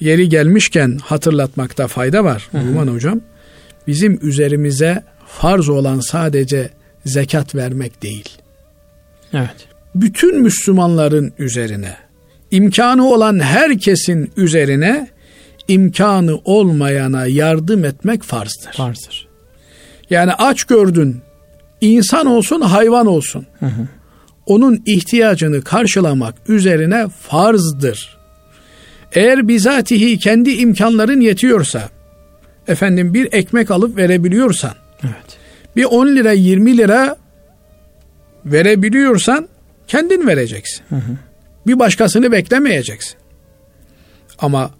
[0.00, 3.20] yeri gelmişken hatırlatmakta fayda var Numan Hocam.
[3.86, 6.70] Bizim üzerimize farz olan sadece
[7.04, 8.28] zekat vermek değil.
[9.32, 9.68] Evet.
[9.94, 11.96] Bütün Müslümanların üzerine,
[12.50, 15.08] imkanı olan herkesin üzerine
[15.68, 18.72] imkanı olmayana yardım etmek farzdır.
[18.72, 19.25] Farzdır.
[20.10, 21.22] Yani aç gördün,
[21.80, 23.46] insan olsun hayvan olsun.
[23.60, 23.88] Hı hı.
[24.46, 28.18] Onun ihtiyacını karşılamak üzerine farzdır.
[29.12, 31.88] Eğer bizatihi kendi imkanların yetiyorsa,
[32.68, 35.38] efendim bir ekmek alıp verebiliyorsan, evet.
[35.76, 37.16] bir 10 lira 20 lira
[38.44, 39.48] verebiliyorsan
[39.88, 40.84] kendin vereceksin.
[40.88, 41.16] Hı hı.
[41.66, 43.16] Bir başkasını beklemeyeceksin.
[44.38, 44.70] Ama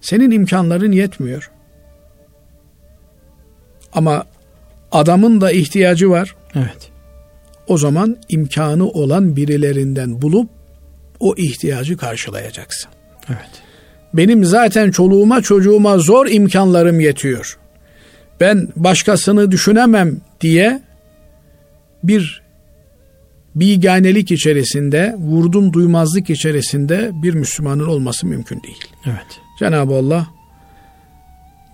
[0.00, 1.50] senin imkanların yetmiyor.
[3.92, 4.26] Ama
[4.94, 6.36] Adamın da ihtiyacı var.
[6.54, 6.90] Evet.
[7.66, 10.50] O zaman imkanı olan birilerinden bulup
[11.20, 12.90] o ihtiyacı karşılayacaksın.
[13.28, 13.50] Evet.
[14.14, 17.58] Benim zaten çoluğuma çocuğuma zor imkanlarım yetiyor.
[18.40, 20.82] Ben başkasını düşünemem diye
[22.02, 22.42] bir
[23.54, 28.84] biganelik içerisinde, vurdum duymazlık içerisinde bir Müslümanın olması mümkün değil.
[29.06, 29.40] Evet.
[29.58, 30.26] Cenab-ı Allah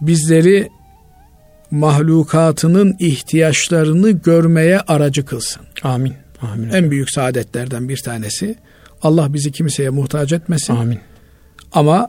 [0.00, 0.68] bizleri
[1.70, 5.62] mahlukatının ihtiyaçlarını görmeye aracı kılsın.
[5.82, 6.14] Amin.
[6.42, 6.70] Amin.
[6.70, 8.56] En büyük saadetlerden bir tanesi.
[9.02, 10.76] Allah bizi kimseye muhtaç etmesin.
[10.76, 10.98] Amin.
[11.72, 12.08] Ama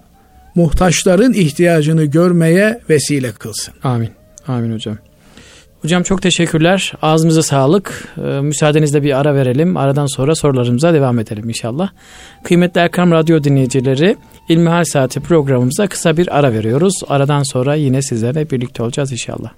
[0.56, 3.74] muhtaçların ihtiyacını görmeye vesile kılsın.
[3.84, 4.10] Amin.
[4.48, 4.98] Amin hocam.
[5.82, 6.94] Hocam çok teşekkürler.
[7.02, 8.08] Ağzımıza sağlık.
[8.18, 9.78] Ee, müsaadenizle bir ara verelim.
[9.78, 11.90] Aradan sonra sorularımıza devam edelim inşallah.
[12.44, 14.18] Kıymetli Erkam Radyo dinleyicileri,
[14.50, 16.94] İlmihal Saati programımıza kısa bir ara veriyoruz.
[17.08, 19.52] Aradan sonra yine sizlerle birlikte olacağız inşallah.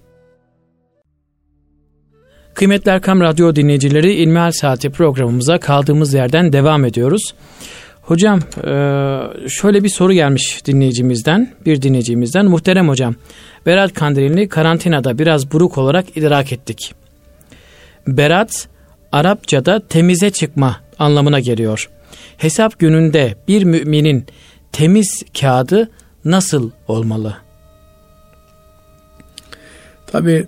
[2.53, 7.33] Kıymetli Erkam Radyo dinleyicileri İlmihal Saati programımıza kaldığımız yerden devam ediyoruz.
[8.01, 8.69] Hocam e,
[9.49, 12.45] şöyle bir soru gelmiş dinleyicimizden, bir dinleyicimizden.
[12.45, 13.15] Muhterem hocam,
[13.65, 16.95] Berat Kandilini karantinada biraz buruk olarak idrak ettik.
[18.07, 18.67] Berat,
[19.11, 21.89] Arapçada temize çıkma anlamına geliyor.
[22.37, 24.25] Hesap gününde bir müminin
[24.71, 25.91] temiz kağıdı
[26.25, 27.37] nasıl olmalı?
[30.07, 30.47] Tabi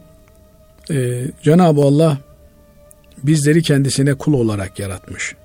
[0.92, 2.18] e, Cenab-ı Allah
[3.24, 5.36] bizleri kendisine kul olarak yaratmış.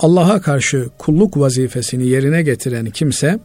[0.00, 3.38] Allah'a karşı kulluk vazifesini yerine getiren kimse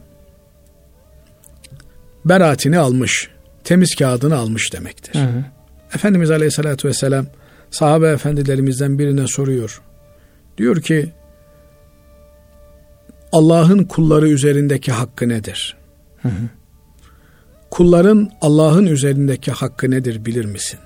[2.24, 3.30] beraatini almış,
[3.64, 5.14] temiz kağıdını almış demektir.
[5.14, 5.44] Hı hı.
[5.94, 7.26] Efendimiz Aleyhisselatü Vesselam
[7.70, 9.82] sahabe efendilerimizden birine soruyor.
[10.58, 11.12] Diyor ki
[13.32, 15.76] Allah'ın kulları üzerindeki hakkı nedir?
[16.22, 16.48] Hı hı.
[17.70, 20.78] Kulların Allah'ın üzerindeki hakkı nedir bilir misin?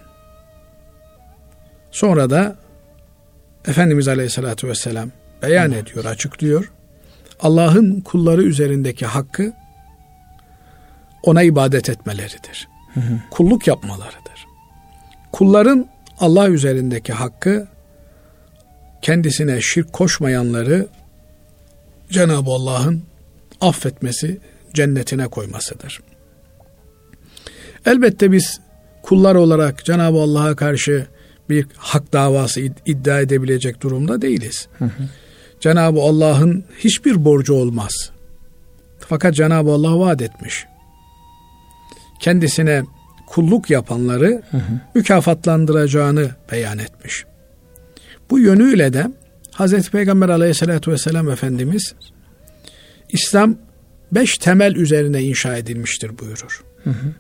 [1.90, 2.57] Sonra da
[3.68, 5.11] Efendimiz Aleyhisselatü Vesselam
[5.42, 6.72] beyan ediyor, açıklıyor.
[7.40, 9.53] Allah'ın kulları üzerindeki hakkı
[11.22, 12.68] ona ibadet etmeleridir.
[12.94, 13.20] Hı hı.
[13.31, 14.46] Kulluk yapmalarıdır.
[15.33, 15.88] Kulların
[16.20, 17.68] Allah üzerindeki hakkı
[19.02, 20.88] kendisine şirk koşmayanları
[22.11, 23.02] Cenab-ı Allah'ın
[23.61, 24.40] affetmesi,
[24.74, 26.00] cennetine koymasıdır.
[27.87, 28.61] Elbette biz
[29.02, 31.07] kullar olarak Cenab-ı Allah'a karşı
[31.50, 34.68] bir hak davası iddia edebilecek durumda değiliz.
[35.61, 38.11] Cenab-ı Allah'ın hiçbir borcu olmaz.
[38.98, 40.66] Fakat Cenab-ı Allah vaat etmiş.
[42.20, 42.83] Kendisine
[43.26, 44.81] kulluk yapanları hı hı.
[44.94, 47.24] mükafatlandıracağını beyan etmiş.
[48.31, 49.07] Bu yönüyle de
[49.52, 51.94] Hazreti Peygamber aleyhissalatü vesselam Efendimiz
[53.09, 53.57] İslam
[54.12, 56.64] beş temel üzerine inşa edilmiştir buyurur.
[56.85, 57.12] Hı hı.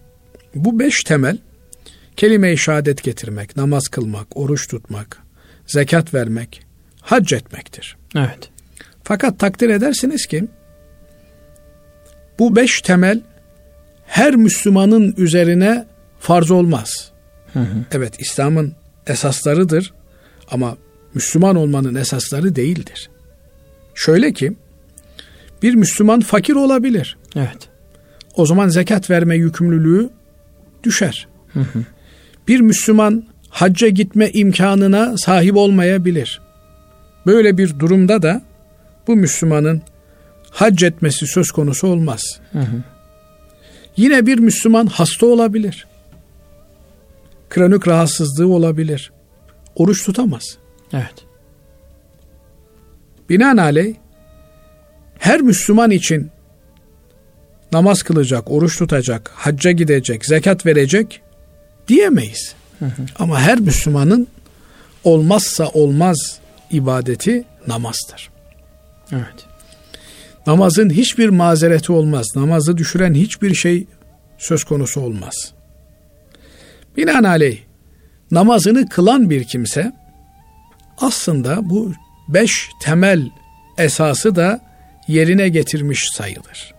[0.54, 1.38] Bu beş temel
[2.16, 5.18] kelime-i şehadet getirmek, namaz kılmak, oruç tutmak,
[5.66, 6.62] zekat vermek,
[7.00, 7.96] hac etmektir.
[8.16, 8.50] Evet.
[9.04, 10.44] Fakat takdir edersiniz ki
[12.38, 13.20] bu beş temel
[14.08, 15.86] her Müslümanın üzerine
[16.20, 17.10] farz olmaz.
[17.52, 17.84] Hı hı.
[17.92, 18.72] Evet İslam'ın
[19.06, 19.92] esaslarıdır
[20.50, 20.76] ama
[21.14, 23.10] Müslüman olmanın esasları değildir.
[23.94, 24.52] Şöyle ki
[25.62, 27.16] bir Müslüman fakir olabilir.
[27.36, 27.68] Evet.
[28.34, 30.10] O zaman zekat verme yükümlülüğü
[30.84, 31.28] düşer.
[31.52, 31.78] Hı hı.
[32.48, 36.40] Bir Müslüman hacca gitme imkanına sahip olmayabilir.
[37.26, 38.42] Böyle bir durumda da
[39.06, 39.82] bu Müslümanın
[40.50, 42.40] hac etmesi söz konusu olmaz.
[42.52, 42.82] Hı hı.
[43.98, 45.86] Yine bir Müslüman hasta olabilir.
[47.50, 49.12] Kronik rahatsızlığı olabilir.
[49.76, 50.58] Oruç tutamaz.
[50.92, 51.14] Evet.
[53.28, 53.94] Binaenaleyh
[55.18, 56.30] her Müslüman için
[57.72, 61.20] namaz kılacak, oruç tutacak, hacca gidecek, zekat verecek
[61.88, 62.54] diyemeyiz.
[62.78, 63.02] Hı hı.
[63.18, 64.28] Ama her Müslümanın
[65.04, 66.38] olmazsa olmaz
[66.70, 68.30] ibadeti namazdır.
[69.12, 69.47] Evet.
[70.48, 72.26] Namazın hiçbir mazereti olmaz.
[72.36, 73.86] Namazı düşüren hiçbir şey
[74.38, 75.52] söz konusu olmaz.
[76.96, 77.58] Binaenaleyh
[78.30, 79.92] namazını kılan bir kimse
[80.98, 81.92] aslında bu
[82.28, 83.30] beş temel
[83.78, 84.60] esası da
[85.08, 86.74] yerine getirmiş sayılır.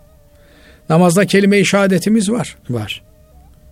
[0.89, 2.58] Namazda kelime-i şehadetimiz var.
[2.69, 3.03] Var.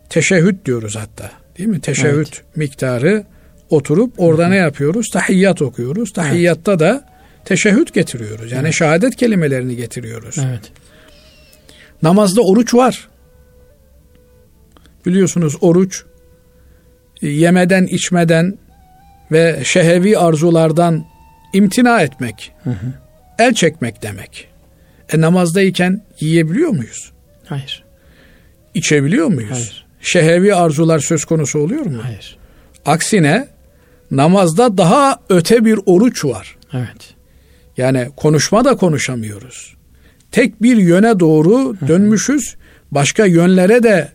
[0.10, 1.32] Teşehhüd diyoruz hatta.
[1.58, 1.82] Değil mi?
[1.82, 2.44] Teşehhüd evet.
[2.56, 3.24] miktarı
[3.70, 4.52] oturup orada Hı-hı.
[4.52, 5.10] ne yapıyoruz?
[5.14, 6.14] Tahiyyat okuyoruz.
[6.14, 6.80] Tahiyyatta evet.
[6.80, 7.17] da
[7.48, 8.52] teşehhüd getiriyoruz.
[8.52, 8.74] Yani evet.
[8.74, 10.36] şehadet kelimelerini getiriyoruz.
[10.38, 10.72] Evet.
[12.04, 13.08] Namazda oruç var.
[15.06, 16.04] Biliyorsunuz oruç
[17.22, 18.58] yemeden, içmeden
[19.32, 21.06] ve şehevi arzulardan
[21.54, 22.52] imtina etmek.
[22.64, 22.94] Hı hı.
[23.40, 24.48] El çekmek demek.
[25.14, 27.12] E namazdayken yiyebiliyor muyuz?
[27.46, 27.84] Hayır.
[28.74, 29.52] İçebiliyor muyuz?
[29.52, 29.86] Hayır.
[30.02, 32.00] Şehevi arzular söz konusu oluyor mu?
[32.04, 32.38] Hayır.
[32.86, 33.48] Aksine
[34.12, 36.56] namazda daha öte bir oruç var.
[36.74, 37.17] Evet.
[37.78, 39.76] Yani konuşma da konuşamıyoruz.
[40.32, 42.56] Tek bir yöne doğru dönmüşüz.
[42.92, 44.12] Başka yönlere de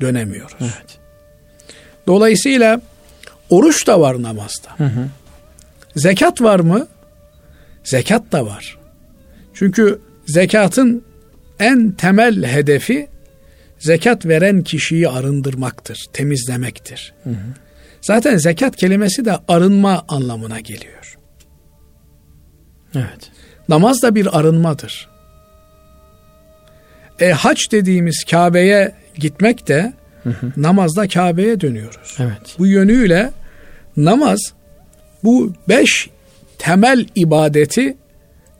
[0.00, 0.56] dönemiyoruz.
[0.60, 0.98] Evet.
[2.06, 2.80] Dolayısıyla
[3.50, 4.68] oruç da var namazda.
[4.76, 5.08] Hı hı.
[5.96, 6.86] Zekat var mı?
[7.84, 8.78] Zekat da var.
[9.54, 11.04] Çünkü zekatın
[11.60, 13.08] en temel hedefi
[13.78, 17.14] zekat veren kişiyi arındırmaktır, temizlemektir.
[17.24, 17.34] Hı hı.
[18.00, 21.17] Zaten zekat kelimesi de arınma anlamına geliyor.
[22.94, 23.30] Evet.
[23.68, 25.08] Namaz da bir arınmadır.
[27.20, 30.52] E haç dediğimiz Kabe'ye gitmek de hı hı.
[30.56, 32.16] namazda Kabe'ye dönüyoruz.
[32.18, 32.56] Evet.
[32.58, 33.30] Bu yönüyle
[33.96, 34.52] namaz
[35.24, 36.10] bu beş
[36.58, 37.96] temel ibadeti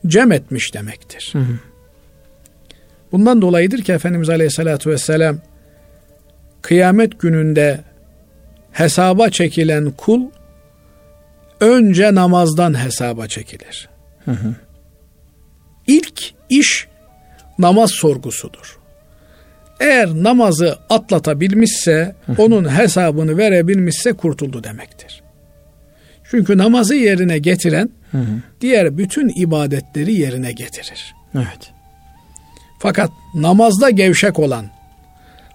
[0.06, 1.30] cem etmiş demektir.
[1.32, 1.58] Hı hı.
[3.12, 5.38] Bundan dolayıdır ki Efendimiz Aleyhisselatü Vesselam
[6.62, 7.80] kıyamet gününde
[8.72, 10.22] hesaba çekilen kul
[11.60, 13.88] önce namazdan hesaba çekilir.
[14.28, 14.54] Hı hı.
[15.86, 16.88] İlk iş
[17.58, 18.78] namaz sorgusudur.
[19.80, 22.42] Eğer namazı atlatabilmişse, hı hı.
[22.42, 25.22] onun hesabını verebilmişse kurtuldu demektir.
[26.24, 28.42] Çünkü namazı yerine getiren hı hı.
[28.60, 31.14] diğer bütün ibadetleri yerine getirir.
[31.34, 31.72] Evet.
[32.78, 34.66] Fakat namazda gevşek olan,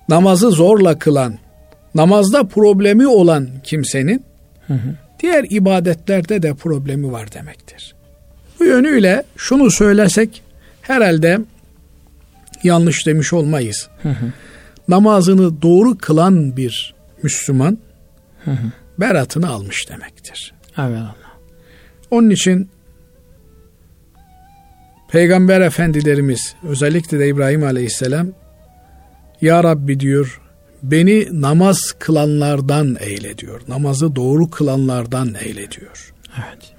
[0.09, 1.37] namazı zorla kılan,
[1.95, 4.25] namazda problemi olan kimsenin
[4.67, 4.95] hı hı.
[5.19, 7.95] diğer ibadetlerde de problemi var demektir.
[8.63, 10.41] Bu yönüyle şunu söylesek
[10.81, 11.39] herhalde
[12.63, 13.89] yanlış demiş olmayız.
[14.01, 14.25] Hı hı.
[14.87, 17.77] Namazını doğru kılan bir Müslüman
[18.45, 18.71] hı hı.
[18.99, 20.53] beratını almış demektir.
[20.77, 20.99] Evet.
[22.11, 22.69] Onun için
[25.11, 28.27] Peygamber efendilerimiz özellikle de İbrahim Aleyhisselam
[29.41, 30.41] Ya Rabbi diyor
[30.83, 33.61] beni namaz kılanlardan eyle diyor.
[33.67, 36.13] Namazı doğru kılanlardan eyle diyor.
[36.37, 36.72] Evet.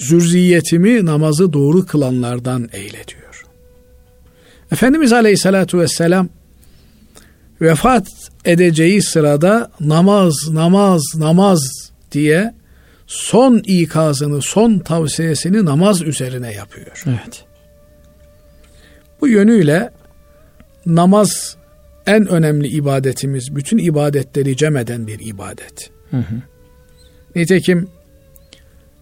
[0.00, 3.44] Zürriyetimi namazı doğru kılanlardan eyle diyor.
[4.72, 6.28] Efendimiz Aleyhisselatü Vesselam
[7.60, 8.06] vefat
[8.44, 11.60] edeceği sırada namaz, namaz, namaz
[12.12, 12.54] diye
[13.06, 17.02] son ikazını, son tavsiyesini namaz üzerine yapıyor.
[17.06, 17.44] Evet.
[19.20, 19.90] Bu yönüyle
[20.86, 21.56] namaz
[22.06, 25.90] en önemli ibadetimiz, bütün ibadetleri cem eden bir ibadet.
[26.10, 26.34] Hı hı.
[27.36, 27.88] Nitekim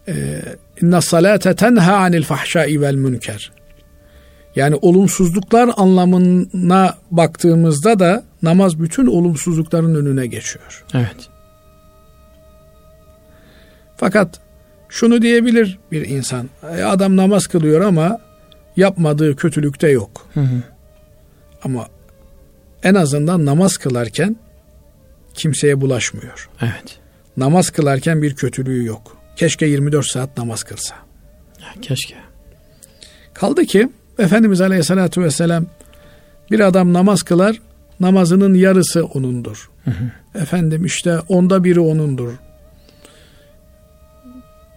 [0.08, 0.42] e,
[0.82, 3.52] inna salate tenha anil fahşai vel münker.
[4.56, 10.84] Yani olumsuzluklar anlamına baktığımızda da namaz bütün olumsuzlukların önüne geçiyor.
[10.94, 11.28] Evet.
[13.96, 14.40] Fakat
[14.88, 16.48] şunu diyebilir bir insan.
[16.84, 18.18] Adam namaz kılıyor ama
[18.76, 20.26] yapmadığı kötülükte yok.
[20.34, 20.62] Hı hı.
[21.64, 21.86] Ama
[22.82, 24.36] en azından namaz kılarken
[25.34, 26.48] kimseye bulaşmıyor.
[26.62, 26.98] Evet.
[27.36, 29.17] Namaz kılarken bir kötülüğü yok.
[29.38, 30.94] Keşke 24 saat namaz kılsa.
[31.60, 32.14] Ya, keşke.
[33.34, 35.66] Kaldı ki Efendimiz Aleyhisselatü Vesselam
[36.50, 37.60] bir adam namaz kılar,
[38.00, 39.70] namazının yarısı onundur.
[39.84, 40.40] Hı hı.
[40.42, 42.32] Efendim işte onda biri onundur.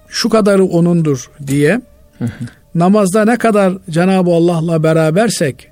[0.07, 1.81] Şu kadarı onundur diye
[2.17, 2.45] hı hı.
[2.75, 5.71] namazda ne kadar Cenab-ı Allah'la berabersek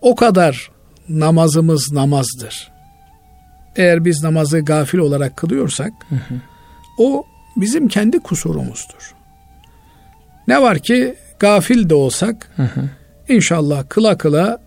[0.00, 0.70] o kadar
[1.08, 2.70] namazımız namazdır.
[3.76, 6.34] Eğer biz namazı gafil olarak kılıyorsak hı hı.
[6.98, 7.24] o
[7.60, 9.14] bizim kendi kusurumuzdur.
[10.48, 12.88] Ne var ki gafil de olsak hı hı.
[13.28, 14.58] inşallah kıla kıla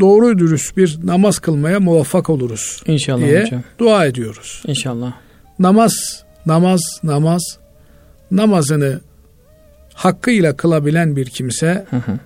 [0.00, 3.62] doğru dürüst bir namaz kılmaya muvaffak oluruz İnşallah diye hocam.
[3.78, 4.62] dua ediyoruz.
[4.66, 5.12] İnşallah.
[5.58, 7.58] Namaz, namaz, namaz
[8.30, 9.00] namazını
[9.94, 12.18] hakkıyla kılabilen bir kimse hı hı.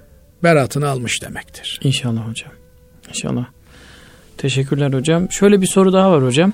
[0.43, 1.81] beratını almış demektir.
[1.83, 2.53] İnşallah hocam.
[3.09, 3.47] İnşallah.
[4.39, 5.33] Teşekkürler hocam.
[5.33, 6.53] Şöyle bir soru daha var hocam.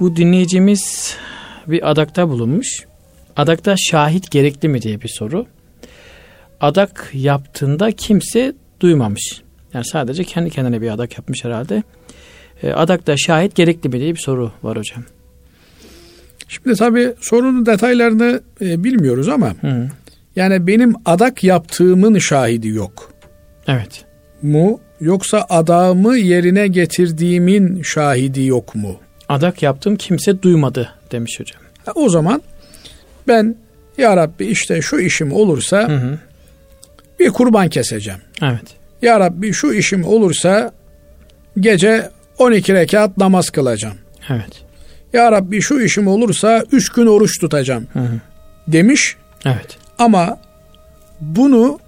[0.00, 1.16] Bu dinleyicimiz
[1.66, 2.84] bir adakta bulunmuş.
[3.36, 5.46] Adakta şahit gerekli mi diye bir soru.
[6.60, 9.42] Adak yaptığında kimse duymamış.
[9.74, 11.82] Yani sadece kendi kendine bir adak yapmış herhalde.
[12.62, 15.04] E, adakta şahit gerekli mi diye bir soru var hocam.
[16.48, 19.88] Şimdi tabii sorunun detaylarını e, bilmiyoruz ama Hı.
[20.36, 23.12] yani benim adak yaptığımın şahidi yok.
[23.68, 24.04] Evet.
[24.42, 28.96] Mu yoksa adamı yerine getirdiğimin şahidi yok mu?
[29.28, 31.62] Adak yaptım kimse duymadı demiş hocam.
[31.94, 32.42] O zaman
[33.28, 33.56] ben
[33.98, 36.18] ya Rabbi işte şu işim olursa hı hı.
[37.20, 38.20] bir kurban keseceğim.
[38.42, 38.64] Evet.
[39.02, 40.72] Ya Rabbi şu işim olursa
[41.60, 43.96] gece 12 rekat namaz kılacağım.
[44.30, 44.62] Evet.
[45.12, 47.86] Ya Rabbi şu işim olursa üç gün oruç tutacağım.
[47.92, 48.20] Hı hı.
[48.68, 49.16] Demiş.
[49.44, 49.78] Evet.
[49.98, 50.38] Ama
[51.20, 51.78] bunu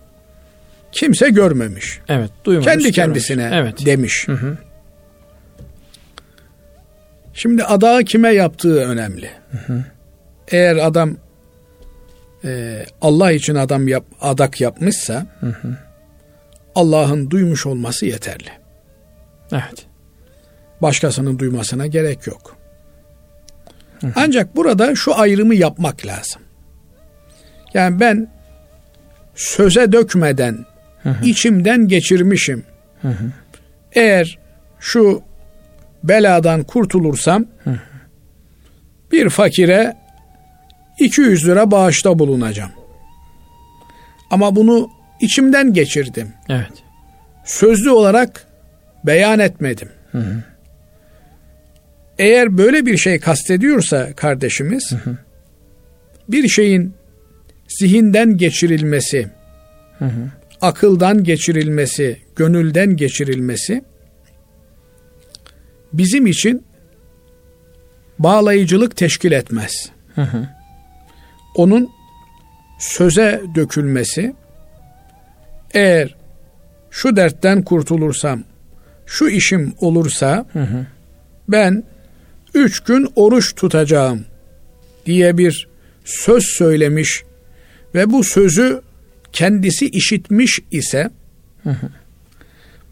[0.93, 2.01] kimse görmemiş.
[2.09, 2.31] Evet.
[2.45, 2.67] Duymamış.
[2.67, 3.87] Kendi kendisine evet.
[3.87, 4.29] demiş.
[4.29, 4.59] Hı hı.
[7.35, 9.31] Şimdi adağı kime yaptığı önemli.
[9.51, 9.85] Hı hı.
[10.49, 11.17] Eğer adam
[12.45, 15.77] e, Allah için adam yap, adak yapmışsa hı hı.
[16.75, 18.51] Allah'ın duymuş olması yeterli.
[19.53, 19.87] Evet.
[20.83, 22.57] Başkasının duymasına gerek yok.
[24.01, 24.13] Hı hı.
[24.17, 26.43] Ancak burada şu ayrımı yapmak lazım.
[27.75, 28.29] Yani ben
[29.35, 30.67] söze dökmeden
[31.03, 31.25] hı hı.
[31.25, 32.65] içimden geçirmişim.
[33.03, 33.33] Hı hı.
[33.93, 34.39] Eğer
[34.81, 35.23] şu
[36.09, 37.47] beladan kurtulursam
[39.13, 39.97] bir fakire
[40.99, 42.71] 200 lira bağışta bulunacağım.
[44.31, 44.91] Ama bunu
[45.21, 46.29] içimden geçirdim.
[46.49, 46.73] Evet.
[47.45, 48.47] Sözlü olarak
[49.05, 49.89] beyan etmedim.
[50.13, 50.43] Hı hı.
[52.19, 55.17] Eğer böyle bir şey kastediyorsa kardeşimiz hı hı.
[56.29, 56.95] bir şeyin
[57.69, 59.29] zihinden geçirilmesi,
[59.99, 60.31] hı hı.
[60.61, 63.85] akıldan geçirilmesi, gönülden geçirilmesi
[65.99, 66.65] bizim için
[68.19, 69.73] bağlayıcılık teşkil etmez.
[70.15, 70.49] Hı hı.
[71.55, 71.91] Onun
[72.79, 74.35] söze dökülmesi
[75.75, 76.17] eğer
[76.91, 78.45] şu dertten kurtulursam,
[79.07, 80.87] şu işim olursa Hı hı.
[81.49, 81.85] ben
[82.55, 84.25] üç gün oruç tutacağım
[85.07, 85.69] diye bir
[86.05, 87.25] söz söylemiş
[87.95, 88.81] ve bu sözü
[89.33, 91.11] kendisi işitmiş ise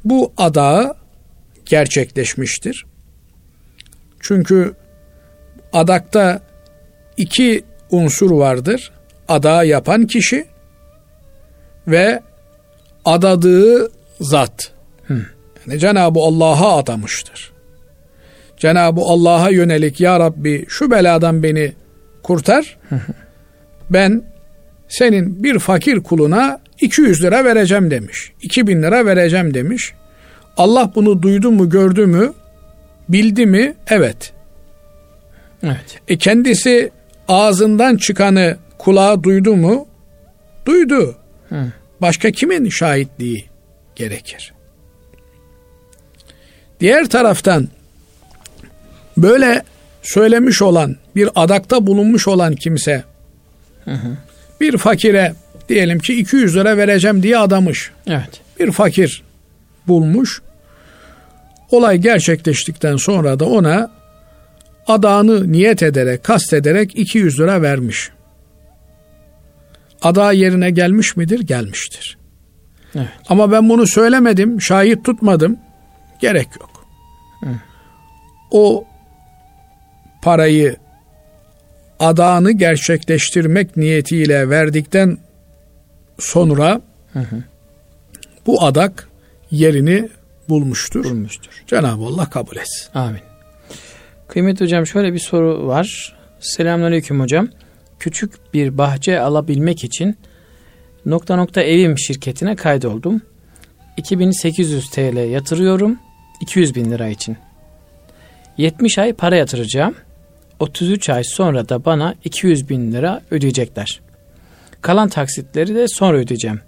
[0.05, 0.94] bu adağı
[1.66, 2.86] gerçekleşmiştir.
[4.22, 4.74] Çünkü
[5.72, 6.40] adakta
[7.16, 8.92] iki unsur vardır.
[9.28, 10.44] Adağı yapan kişi
[11.88, 12.22] ve
[13.04, 14.72] adadığı zat.
[15.66, 17.52] Yani Cenab-ı Allah'a adamıştır.
[18.56, 21.72] Cenab-ı Allah'a yönelik ya Rabbi şu beladan beni
[22.22, 22.78] kurtar.
[23.90, 24.22] ben
[24.88, 28.32] senin bir fakir kuluna 200 lira vereceğim demiş.
[28.42, 29.92] 2000 lira vereceğim demiş.
[30.56, 32.32] Allah bunu duydu mu gördü mü
[33.12, 33.74] bildi mi?
[33.86, 34.32] Evet.
[35.62, 36.00] Evet.
[36.08, 36.90] E kendisi
[37.28, 39.86] ağzından çıkanı kulağa duydu mu?
[40.66, 41.16] Duydu.
[41.48, 41.72] Hı.
[42.00, 43.44] Başka kimin şahitliği
[43.96, 44.52] gerekir?
[46.80, 47.68] Diğer taraftan
[49.16, 49.62] böyle
[50.02, 53.04] söylemiş olan bir adakta bulunmuş olan kimse
[54.60, 55.34] bir fakire
[55.68, 57.90] diyelim ki 200 lira vereceğim diye adamış.
[58.06, 58.40] Evet.
[58.60, 59.22] Bir fakir
[59.88, 60.42] bulmuş.
[61.72, 63.90] Olay gerçekleştikten sonra da ona
[64.86, 68.10] adağını niyet ederek, kast ederek 200 lira vermiş.
[70.02, 71.40] Ada yerine gelmiş midir?
[71.40, 72.18] Gelmiştir.
[72.94, 73.08] Evet.
[73.28, 75.58] Ama ben bunu söylemedim, şahit tutmadım.
[76.20, 76.86] Gerek yok.
[78.50, 78.84] O
[80.22, 80.76] parayı
[81.98, 85.18] adağını gerçekleştirmek niyetiyle verdikten
[86.18, 86.80] sonra
[88.46, 89.08] bu adak
[89.50, 90.08] yerini
[90.49, 91.05] bulmuştur.
[91.05, 91.51] Bulmuştur.
[91.66, 92.88] Cenab-ı Allah kabul etsin.
[92.95, 93.20] Amin.
[94.28, 96.16] Kıymetli hocam şöyle bir soru var.
[96.40, 97.49] Selamünaleyküm hocam.
[97.99, 100.16] Küçük bir bahçe alabilmek için
[101.07, 103.22] nokta nokta evim şirketine kaydoldum.
[103.97, 105.99] 2800 TL yatırıyorum
[106.40, 107.36] 200 bin lira için.
[108.57, 109.95] 70 ay para yatıracağım.
[110.61, 114.01] 33 ay sonra da bana 200 bin lira ödeyecekler.
[114.80, 116.61] Kalan taksitleri de sonra ödeyeceğim.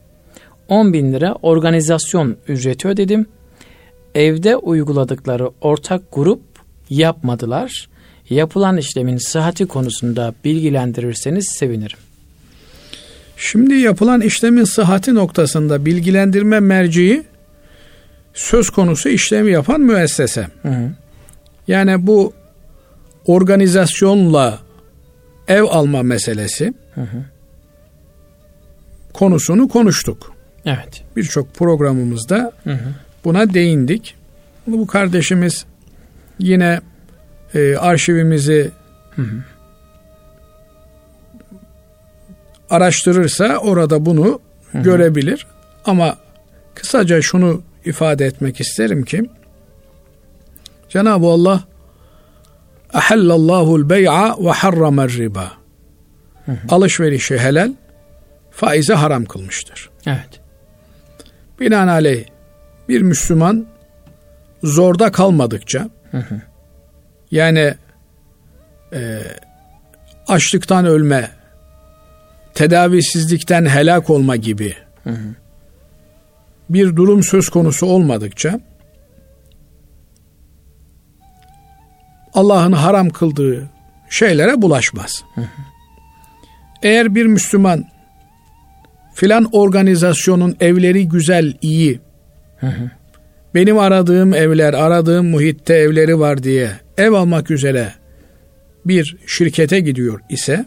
[0.68, 3.26] 10 bin lira organizasyon ücreti ödedim.
[4.14, 6.40] Evde uyguladıkları ortak grup
[6.90, 7.88] yapmadılar.
[8.30, 11.98] Yapılan işlemin sıhhati konusunda bilgilendirirseniz sevinirim.
[13.36, 17.22] Şimdi yapılan işlemin sıhhati noktasında bilgilendirme merciği
[18.34, 20.46] söz konusu işlemi yapan müessese.
[20.62, 20.90] Hı hı.
[21.68, 22.32] Yani bu
[23.26, 24.58] organizasyonla
[25.48, 26.74] ev alma meselesi
[29.12, 30.32] konusunu konuştuk.
[30.66, 31.02] Evet.
[31.16, 32.94] Birçok programımızda Hı hı.
[33.24, 34.14] Buna değindik.
[34.66, 35.64] Bu kardeşimiz
[36.38, 36.80] yine
[37.54, 38.70] e, arşivimizi
[42.70, 44.40] araştırırsa orada bunu
[44.74, 45.46] görebilir.
[45.84, 46.16] Ama
[46.74, 49.30] kısaca şunu ifade etmek isterim ki
[50.88, 51.64] Cenab-ı Allah
[52.92, 55.52] Ahallallahu'l bey'a ve harramer riba.
[56.68, 57.72] Alışverişi helal,
[58.50, 59.90] faizi haram kılmıştır.
[60.06, 60.40] Evet.
[61.60, 62.24] Binaenaleyh
[62.88, 63.66] bir Müslüman
[64.62, 65.88] zorda kalmadıkça
[67.30, 67.74] yani
[68.92, 69.20] e,
[70.28, 71.30] açlıktan ölme,
[72.54, 74.74] tedavisizlikten helak olma gibi
[76.70, 78.60] bir durum söz konusu olmadıkça
[82.34, 83.70] Allah'ın haram kıldığı
[84.10, 85.24] şeylere bulaşmaz.
[86.82, 87.84] Eğer bir Müslüman
[89.14, 92.00] filan organizasyonun evleri güzel, iyi,
[93.54, 97.92] benim aradığım evler, aradığım muhitte evleri var diye ev almak üzere
[98.86, 100.64] bir şirkete gidiyor ise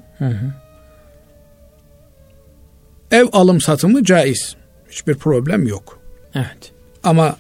[3.12, 4.56] ev alım satımı caiz.
[4.90, 6.00] Hiçbir problem yok.
[6.36, 6.72] Evet.
[7.04, 7.38] Ama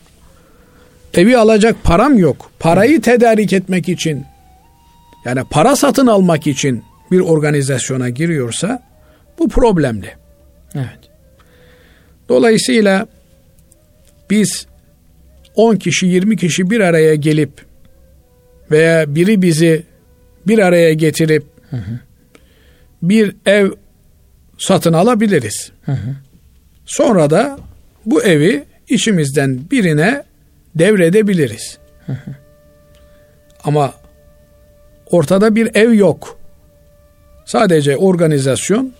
[1.13, 2.51] evi alacak param yok.
[2.59, 4.25] Parayı tedarik etmek için
[5.25, 8.83] yani para satın almak için bir organizasyona giriyorsa
[9.39, 10.09] bu problemli.
[10.75, 10.99] Evet.
[12.29, 13.07] Dolayısıyla
[14.29, 14.67] biz
[15.55, 17.51] 10 kişi 20 kişi bir araya gelip
[18.71, 19.83] veya biri bizi
[20.47, 21.43] bir araya getirip
[23.01, 23.71] bir ev
[24.57, 25.71] satın alabiliriz.
[26.85, 27.59] Sonra da
[28.05, 30.23] bu evi içimizden birine
[30.75, 31.77] devredebiliriz.
[33.63, 33.93] Ama
[35.11, 36.39] ortada bir ev yok.
[37.45, 38.93] Sadece organizasyon.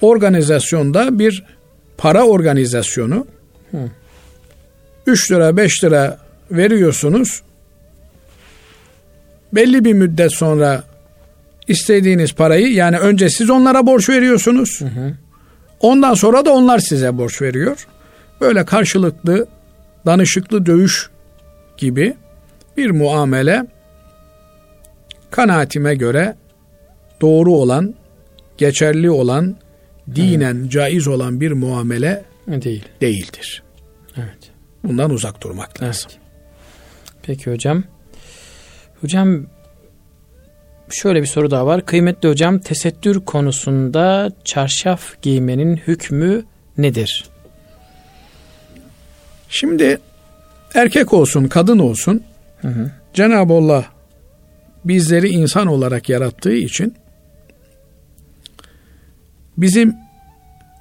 [0.00, 1.44] Organizasyonda bir
[1.98, 3.26] para organizasyonu.
[5.06, 6.18] 3 lira 5 lira
[6.50, 7.42] veriyorsunuz.
[9.52, 10.84] belli bir müddet sonra
[11.68, 14.80] istediğiniz parayı yani önce siz onlara borç veriyorsunuz.
[14.80, 15.14] Hı hı.
[15.80, 17.86] Ondan sonra da onlar size borç veriyor.
[18.40, 19.46] Böyle karşılıklı
[20.06, 21.10] danışıklı dövüş
[21.76, 22.14] gibi
[22.76, 23.66] bir muamele
[25.30, 26.36] kanaatime göre
[27.20, 27.94] doğru olan,
[28.58, 29.56] geçerli olan,
[30.14, 30.70] dinen evet.
[30.70, 32.84] caiz olan bir muamele değil.
[33.00, 33.62] değildir.
[34.84, 36.10] Bundan uzak durmak lazım.
[37.22, 37.84] Peki hocam.
[39.00, 39.46] Hocam
[40.90, 41.86] şöyle bir soru daha var.
[41.86, 46.44] Kıymetli hocam tesettür konusunda çarşaf giymenin hükmü
[46.78, 47.24] nedir?
[49.48, 49.98] Şimdi
[50.74, 52.22] erkek olsun kadın olsun
[52.60, 52.90] hı hı.
[53.14, 53.84] Cenab-ı Allah
[54.84, 56.94] bizleri insan olarak yarattığı için
[59.56, 59.96] bizim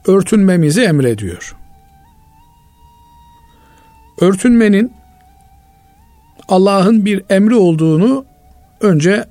[0.08, 1.56] örtünmemizi emrediyor.
[4.22, 4.94] Örtünmenin
[6.48, 8.26] Allah'ın bir emri olduğunu
[8.82, 9.26] önce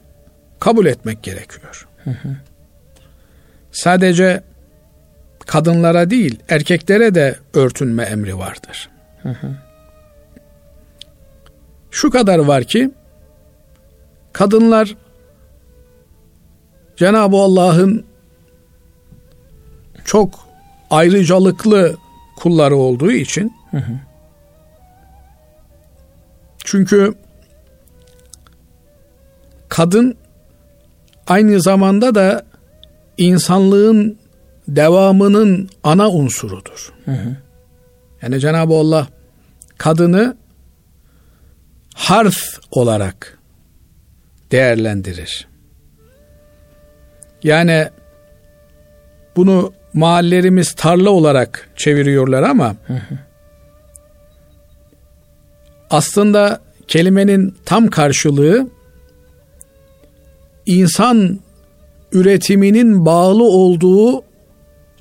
[0.60, 1.88] kabul etmek gerekiyor.
[2.04, 2.36] Hı hı.
[3.72, 4.42] Sadece
[5.46, 8.88] kadınlara değil erkeklere de örtünme emri vardır.
[9.22, 9.56] Hı hı.
[11.90, 12.90] Şu kadar var ki
[14.32, 14.96] kadınlar
[16.96, 18.04] Cenab-ı Allah'ın
[20.04, 20.38] çok
[20.90, 21.96] ayrıcalıklı
[22.36, 24.09] kulları olduğu için hı hı.
[26.64, 27.14] Çünkü
[29.68, 30.16] kadın
[31.26, 32.42] aynı zamanda da
[33.18, 34.18] insanlığın
[34.68, 36.92] devamının ana unsurudur.
[37.04, 37.36] Hı hı.
[38.22, 39.08] Yani Cenab-ı Allah
[39.78, 40.36] kadını
[41.94, 43.38] harf olarak
[44.50, 45.48] değerlendirir.
[47.42, 47.88] Yani
[49.36, 53.18] bunu mahallerimiz tarla olarak çeviriyorlar ama hı hı.
[55.90, 58.68] Aslında kelimenin tam karşılığı
[60.66, 61.40] insan
[62.12, 64.22] üretiminin bağlı olduğu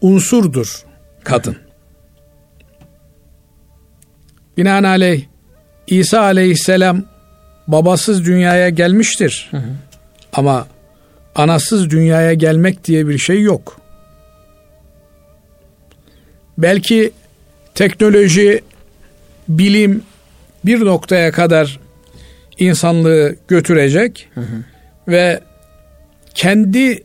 [0.01, 0.83] unsurdur
[1.23, 1.57] kadın.
[4.57, 5.25] Binaenaleyh
[5.87, 7.03] İsa aleyhisselam
[7.67, 9.47] babasız dünyaya gelmiştir.
[9.51, 9.69] Hı hı.
[10.33, 10.67] Ama
[11.35, 13.81] anasız dünyaya gelmek diye bir şey yok.
[16.57, 17.11] Belki
[17.75, 18.61] teknoloji,
[19.49, 20.03] bilim
[20.65, 21.79] bir noktaya kadar
[22.57, 24.63] insanlığı götürecek hı hı.
[25.07, 25.41] ve
[26.33, 27.03] kendi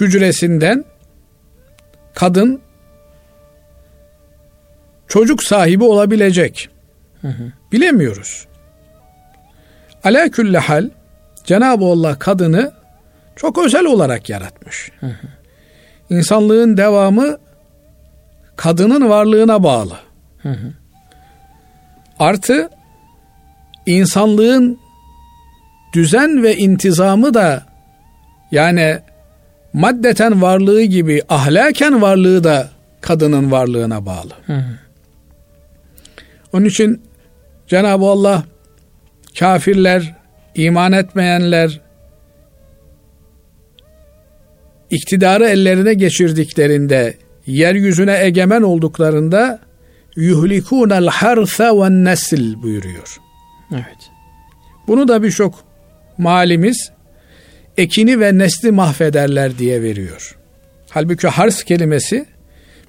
[0.00, 0.84] hücresinden
[2.14, 2.60] kadın
[5.08, 6.68] çocuk sahibi olabilecek.
[7.20, 7.52] Hı hı.
[7.72, 8.46] Bilemiyoruz.
[10.04, 10.90] Ala külli hal
[11.44, 12.72] Cenab-ı Allah kadını
[13.36, 14.90] çok özel olarak yaratmış.
[15.00, 15.28] Hı hı.
[16.10, 17.38] İnsanlığın devamı
[18.56, 19.94] kadının varlığına bağlı.
[20.42, 20.72] Hı hı.
[22.18, 22.70] Artı
[23.86, 24.78] insanlığın
[25.94, 27.62] düzen ve intizamı da
[28.50, 28.98] yani
[29.72, 32.68] maddeten varlığı gibi ahlaken varlığı da
[33.00, 34.32] kadının varlığına bağlı.
[34.46, 34.78] Hı hı.
[36.52, 37.02] Onun için
[37.66, 38.44] Cenab-ı Allah
[39.38, 40.14] kafirler,
[40.54, 41.80] iman etmeyenler
[44.90, 47.14] iktidarı ellerine geçirdiklerinde,
[47.46, 49.58] yeryüzüne egemen olduklarında
[50.16, 53.20] yuhlikunel harsa ve nesil buyuruyor.
[53.72, 54.10] Evet.
[54.86, 55.64] Bunu da birçok
[56.18, 56.90] malimiz
[57.76, 60.36] ekini ve nesli mahvederler diye veriyor.
[60.90, 62.26] Halbuki hars kelimesi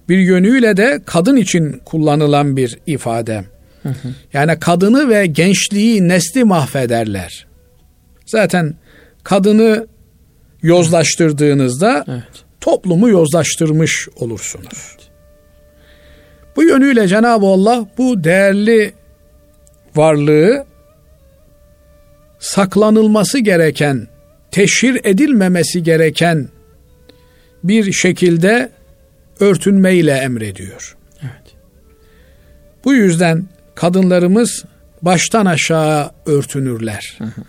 [0.09, 3.43] bir yönüyle de kadın için kullanılan bir ifade.
[4.33, 7.45] Yani kadını ve gençliği, nesli mahvederler.
[8.25, 8.75] Zaten
[9.23, 9.87] kadını
[10.61, 12.23] yozlaştırdığınızda evet.
[12.61, 14.67] toplumu yozlaştırmış olursunuz.
[14.95, 15.04] Evet.
[16.55, 18.93] Bu yönüyle Cenab-ı Allah bu değerli
[19.95, 20.65] varlığı
[22.39, 24.07] saklanılması gereken,
[24.51, 26.49] teşhir edilmemesi gereken
[27.63, 28.69] bir şekilde
[29.39, 30.97] örtünmeyle emrediyor.
[31.21, 31.55] Evet.
[32.85, 33.45] Bu yüzden
[33.75, 34.65] kadınlarımız
[35.01, 37.15] baştan aşağı örtünürler.
[37.17, 37.41] Hı hı.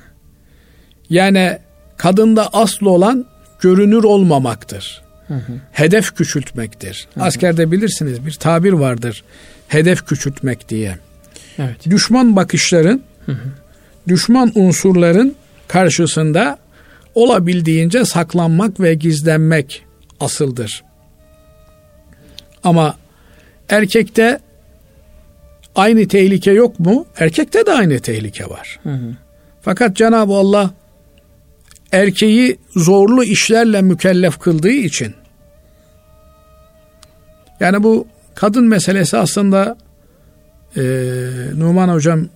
[1.11, 1.59] Yani
[1.97, 3.27] kadında asıl olan
[3.61, 5.06] görünür olmamaktır.
[5.29, 5.53] Hı hı.
[5.73, 7.09] Hedef küçültmektir.
[7.15, 7.25] Hı hı.
[7.25, 9.25] Askerde bilirsiniz bir tabir vardır.
[9.69, 10.99] Hedef küçültmek diye.
[11.59, 11.91] Evet.
[11.91, 13.49] Düşman bakışların, hı hı.
[14.09, 15.35] düşman unsurların
[15.69, 16.59] karşısında
[17.15, 19.85] olabildiğince saklanmak ve gizlenmek
[20.21, 20.85] asıldır.
[22.65, 22.97] Ama
[23.69, 24.39] erkekte
[25.75, 27.07] aynı tehlike yok mu?
[27.17, 28.81] Erkekte de aynı tehlike var.
[28.83, 29.15] Hı hı.
[29.63, 30.71] Fakat Cenab-ı Allah
[31.93, 35.15] erkeği zorlu işlerle mükellef kıldığı için
[37.61, 39.77] yani bu kadın meselesi aslında
[40.77, 40.83] e,
[41.55, 42.29] Numan Hocam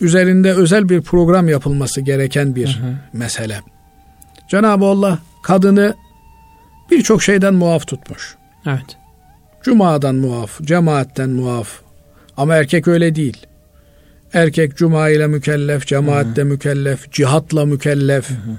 [0.00, 2.94] üzerinde özel bir program yapılması gereken bir hı hı.
[3.12, 3.60] mesele.
[4.50, 5.94] Cenab-ı Allah kadını
[6.90, 8.36] birçok şeyden muaf tutmuş.
[8.66, 8.96] Evet.
[9.62, 11.80] Cuma'dan muaf, cemaatten muaf.
[12.36, 13.46] Ama erkek öyle değil.
[14.34, 18.30] Erkek cuma ile mükellef, cemaatle mükellef, cihatla mükellef.
[18.30, 18.56] Hı hı.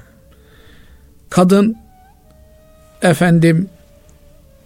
[1.30, 1.76] Kadın
[3.01, 3.69] efendim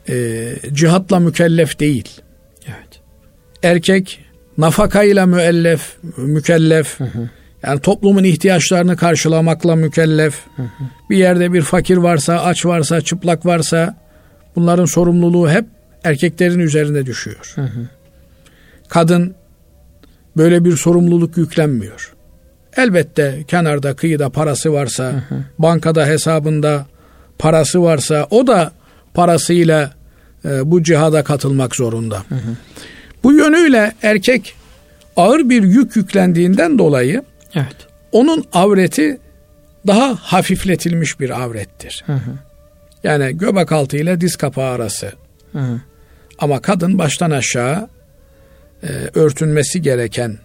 [0.09, 2.21] e, cihatla mükellef değil.
[2.67, 3.01] Evet.
[3.63, 4.25] Erkek
[4.57, 6.99] nafakayla müellef, mükellef.
[6.99, 7.29] Hı hı.
[7.63, 10.35] Yani toplumun ihtiyaçlarını karşılamakla mükellef.
[10.55, 10.83] Hı hı.
[11.09, 13.97] Bir yerde bir fakir varsa, aç varsa, çıplak varsa
[14.55, 15.65] bunların sorumluluğu hep
[16.03, 17.51] erkeklerin üzerine düşüyor.
[17.55, 17.87] Hı hı.
[18.89, 19.35] Kadın
[20.39, 22.13] böyle bir sorumluluk yüklenmiyor.
[22.77, 25.43] Elbette kenarda kıyıda parası varsa, hı hı.
[25.59, 26.85] bankada hesabında
[27.39, 28.71] parası varsa o da
[29.13, 29.93] parasıyla
[30.45, 32.17] e, bu cihada katılmak zorunda.
[32.29, 32.55] Hı hı.
[33.23, 34.53] Bu yönüyle erkek
[35.15, 37.23] ağır bir yük yüklendiğinden dolayı
[37.55, 37.87] evet.
[38.11, 39.17] onun avreti
[39.87, 42.03] daha hafifletilmiş bir avrettir.
[42.05, 42.31] Hı hı.
[43.03, 45.11] Yani göbek altı ile diz kapağı arası.
[45.51, 45.81] Hı hı.
[46.39, 47.89] Ama kadın baştan aşağı
[48.83, 50.37] e, örtünmesi gereken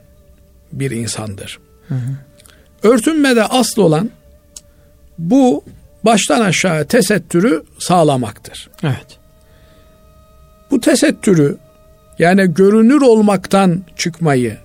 [0.72, 1.59] bir insandır.
[1.89, 2.89] Hı hı.
[2.89, 4.11] Örtünmede asıl olan
[5.18, 5.64] bu
[6.05, 8.70] baştan aşağı tesettürü sağlamaktır.
[8.82, 9.18] Evet.
[10.70, 11.57] Bu tesettürü
[12.18, 14.57] yani görünür olmaktan çıkmayı,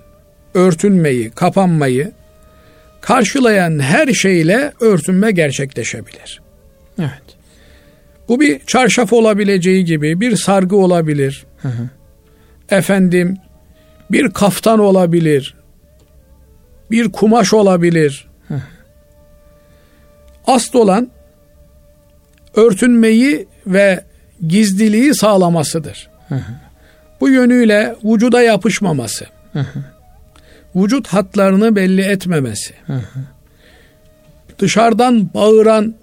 [0.54, 2.12] örtünmeyi, kapanmayı
[3.00, 6.40] karşılayan her şeyle örtünme gerçekleşebilir.
[6.98, 7.22] Evet.
[8.28, 11.44] Bu bir çarşaf olabileceği gibi bir sargı olabilir.
[11.62, 11.88] Hı hı.
[12.70, 13.36] Efendim
[14.12, 15.54] bir kaftan olabilir.
[16.90, 18.28] Bir kumaş olabilir.
[20.46, 21.10] Asıl olan
[22.54, 24.04] örtünmeyi ve
[24.46, 26.10] gizliliği sağlamasıdır.
[27.20, 29.26] Bu yönüyle vücuda yapışmaması.
[30.76, 32.74] Vücut hatlarını belli etmemesi.
[34.58, 35.94] Dışarıdan bağıran,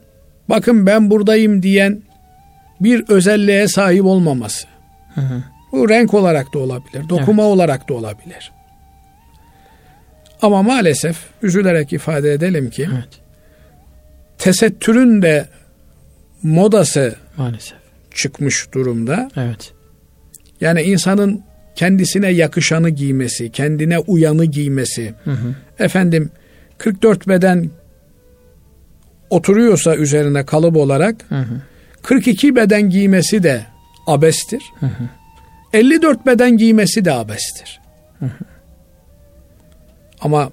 [0.49, 2.01] bakın ben buradayım diyen
[2.81, 4.67] bir özelliğe sahip olmaması.
[5.15, 5.43] Hı hı.
[5.72, 7.53] Bu renk olarak da olabilir, dokuma evet.
[7.53, 8.51] olarak da olabilir.
[10.41, 13.09] Ama maalesef üzülerek ifade edelim ki evet.
[14.38, 15.47] tesettürün de
[16.43, 17.78] modası maalesef
[18.15, 19.30] çıkmış durumda.
[19.38, 19.74] Evet.
[20.61, 21.43] Yani insanın
[21.76, 25.13] kendisine yakışanı giymesi, kendine uyanı giymesi.
[25.24, 25.55] Hı hı.
[25.80, 26.32] Efendim
[26.78, 27.70] 44 beden
[29.30, 31.61] oturuyorsa üzerine kalıp olarak hı hı.
[32.01, 33.65] 42 beden giymesi de
[34.07, 34.63] abestir.
[34.80, 35.09] Hı hı.
[35.74, 37.80] 54 beden giymesi de abestir.
[40.22, 40.51] Ama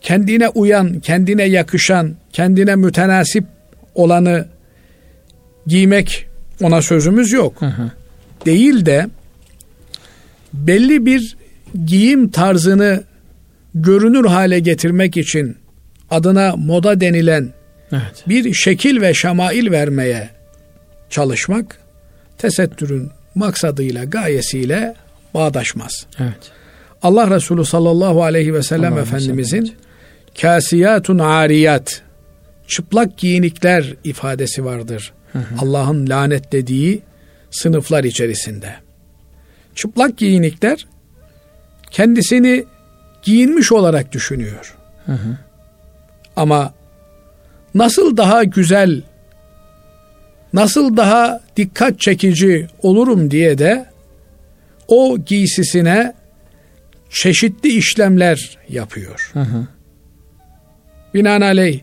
[0.00, 3.44] kendine uyan, kendine yakışan, kendine mütenasip
[3.94, 4.46] olanı
[5.66, 6.26] giymek
[6.62, 7.62] ona sözümüz yok.
[7.62, 7.90] Hı hı.
[8.46, 9.06] Değil de
[10.52, 11.36] belli bir
[11.84, 13.04] giyim tarzını
[13.74, 15.56] görünür hale getirmek için
[16.10, 17.52] adına moda denilen
[17.92, 18.24] evet.
[18.28, 20.30] bir şekil ve şamail vermeye
[21.10, 21.78] çalışmak
[22.38, 24.94] tesettürün maksadıyla, gayesiyle
[25.34, 26.06] bağdaşmaz.
[26.18, 26.50] Evet.
[27.02, 29.74] Allah Resulü sallallahu aleyhi ve sellem Allah Efendimizin
[30.40, 32.02] kasiyatun ariyat
[32.68, 35.12] çıplak giyinikler ifadesi vardır.
[35.58, 37.02] Allah'ın lanetlediği
[37.50, 38.74] sınıflar içerisinde.
[39.74, 40.86] Çıplak giyinikler
[41.90, 42.64] kendisini
[43.22, 44.76] giyinmiş olarak düşünüyor.
[45.06, 45.36] Hı hı.
[46.36, 46.74] Ama
[47.74, 49.02] nasıl daha güzel,
[50.52, 53.86] nasıl daha dikkat çekici olurum diye de
[54.88, 56.12] o giysisine
[57.10, 59.30] çeşitli işlemler yapıyor.
[59.32, 59.66] Hı hı.
[61.14, 61.80] Binaenaleyh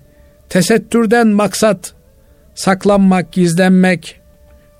[0.49, 1.93] tesettürden maksat
[2.55, 4.19] saklanmak, gizlenmek,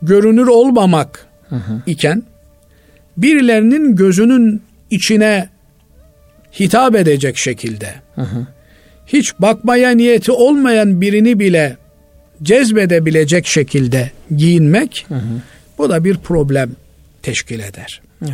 [0.02, 1.82] görünür olmamak hı hı.
[1.86, 2.24] iken
[3.18, 5.50] birilerinin gözünün içine
[6.60, 8.48] hitap edecek şekilde hı hı.
[9.08, 11.78] hiç bakmaya niyeti olmayan birini bile
[12.44, 15.42] cezbedebilecek şekilde giyinmek hı hı.
[15.78, 16.72] bu da bir problem
[17.22, 18.02] teşkil eder.
[18.22, 18.34] Evet.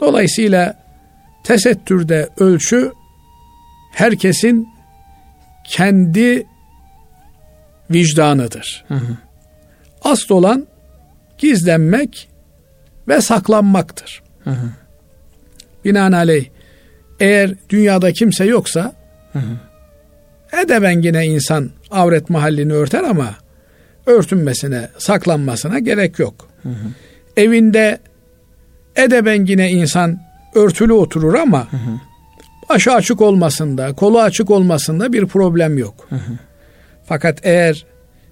[0.00, 0.84] Dolayısıyla
[1.44, 2.92] tesettürde ölçü
[3.92, 4.68] herkesin
[5.64, 6.46] kendi
[7.90, 8.84] vicdanıdır.
[8.88, 9.16] Hı hı.
[10.02, 10.66] Asıl olan
[11.38, 12.28] gizlenmek
[13.08, 14.22] ve saklanmaktır.
[14.44, 14.70] Hı hı.
[15.84, 16.46] Binaenaleyh
[17.20, 18.94] eğer dünyada kimse yoksa
[19.32, 20.62] hı hı.
[20.62, 23.34] edeben yine insan avret mahallini örter ama
[24.06, 26.48] örtünmesine, saklanmasına gerek yok.
[26.62, 26.88] Hı hı.
[27.36, 27.98] Evinde
[28.96, 30.20] edeben yine insan
[30.54, 32.00] örtülü oturur ama hı hı.
[32.68, 36.06] başı açık olmasında, kolu açık olmasında bir problem yok.
[36.08, 36.32] Hı hı.
[37.06, 37.86] Fakat eğer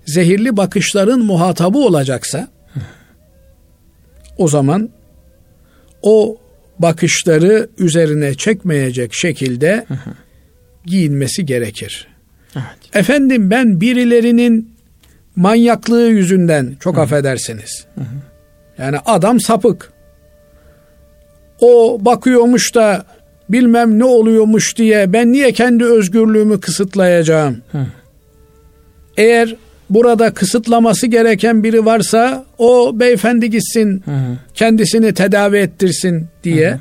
[0.07, 2.49] zehirli bakışların muhatabı olacaksa
[4.39, 4.91] o zaman
[6.03, 6.37] o
[6.79, 9.87] bakışları üzerine çekmeyecek şekilde
[10.87, 12.12] giyinmesi gerekir.
[12.95, 14.73] Efendim ben birilerinin
[15.37, 17.01] manyaklığı yüzünden çok hı.
[17.01, 17.87] affedersiniz.
[17.95, 18.05] Hı hı.
[18.79, 19.93] Yani adam sapık.
[21.61, 23.05] O bakıyormuş da
[23.49, 27.63] bilmem ne oluyormuş diye ben niye kendi özgürlüğümü kısıtlayacağım?
[27.73, 27.87] Hı.
[29.17, 29.57] Eğer
[29.91, 34.39] burada kısıtlaması gereken biri varsa o beyefendi gitsin hı hı.
[34.55, 36.79] kendisini tedavi ettirsin diye hı hı.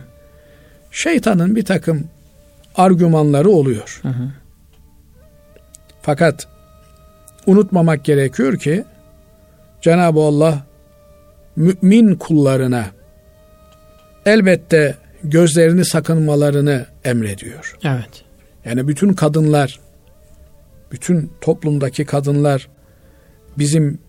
[0.91, 2.03] şeytanın bir takım
[2.76, 3.99] argümanları oluyor.
[4.01, 4.41] Hı hı.
[6.02, 6.47] Fakat
[7.45, 8.84] unutmamak gerekiyor ki
[9.82, 10.66] Cenab-ı Allah
[11.56, 12.86] mümin kullarına
[14.26, 17.78] elbette gözlerini sakınmalarını emrediyor.
[17.84, 18.24] Evet.
[18.66, 19.80] Yani bütün kadınlar,
[20.91, 22.68] bütün toplumdaki kadınlar
[23.58, 23.99] bizim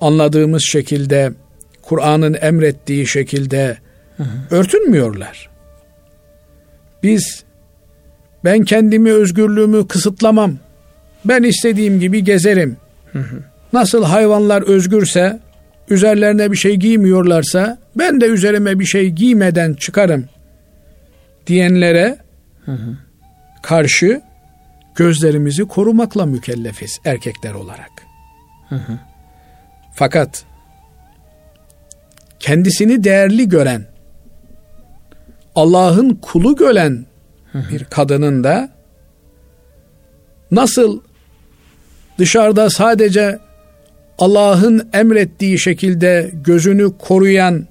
[0.00, 1.32] anladığımız şekilde,
[1.82, 3.78] Kur'an'ın emrettiği şekilde
[4.16, 4.56] hı hı.
[4.56, 5.50] örtünmüyorlar.
[7.02, 7.44] Biz
[8.44, 10.54] ben kendimi özgürlüğümü kısıtlamam.
[11.24, 12.76] Ben istediğim gibi gezerim.
[13.12, 13.42] Hı hı.
[13.72, 15.40] Nasıl hayvanlar özgürse,
[15.90, 20.24] üzerlerine bir şey giymiyorlarsa ben de üzerime bir şey giymeden çıkarım
[21.46, 22.18] diyenlere
[22.64, 22.96] hı hı.
[23.62, 24.20] karşı
[24.94, 27.90] gözlerimizi korumakla mükellefiz erkekler olarak.
[28.68, 28.98] Hı hı.
[29.94, 30.44] Fakat
[32.40, 33.86] kendisini değerli gören,
[35.54, 37.06] Allah'ın kulu gören.
[37.70, 38.68] Bir kadının da
[40.50, 41.00] nasıl
[42.18, 43.38] dışarıda sadece
[44.18, 47.66] Allah'ın emrettiği şekilde gözünü koruyan,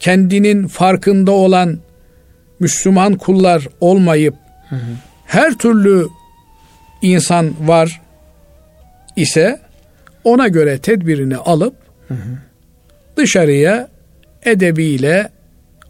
[0.00, 1.78] kendinin farkında olan
[2.60, 4.34] Müslüman kullar olmayıp
[4.68, 4.80] hı hı.
[5.26, 6.06] her türlü
[7.02, 8.00] insan var
[9.16, 9.60] ise
[10.24, 11.74] ona göre tedbirini alıp
[12.08, 12.38] hı hı.
[13.16, 13.88] dışarıya
[14.44, 15.28] edebiyle,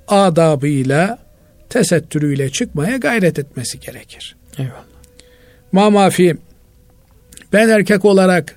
[0.08, 1.18] adabıyla,
[1.70, 4.36] tesettürüyle çıkmaya gayret etmesi gerekir.
[4.58, 4.84] Eyvallah.
[5.72, 6.36] Mamafi
[7.52, 8.54] ben erkek olarak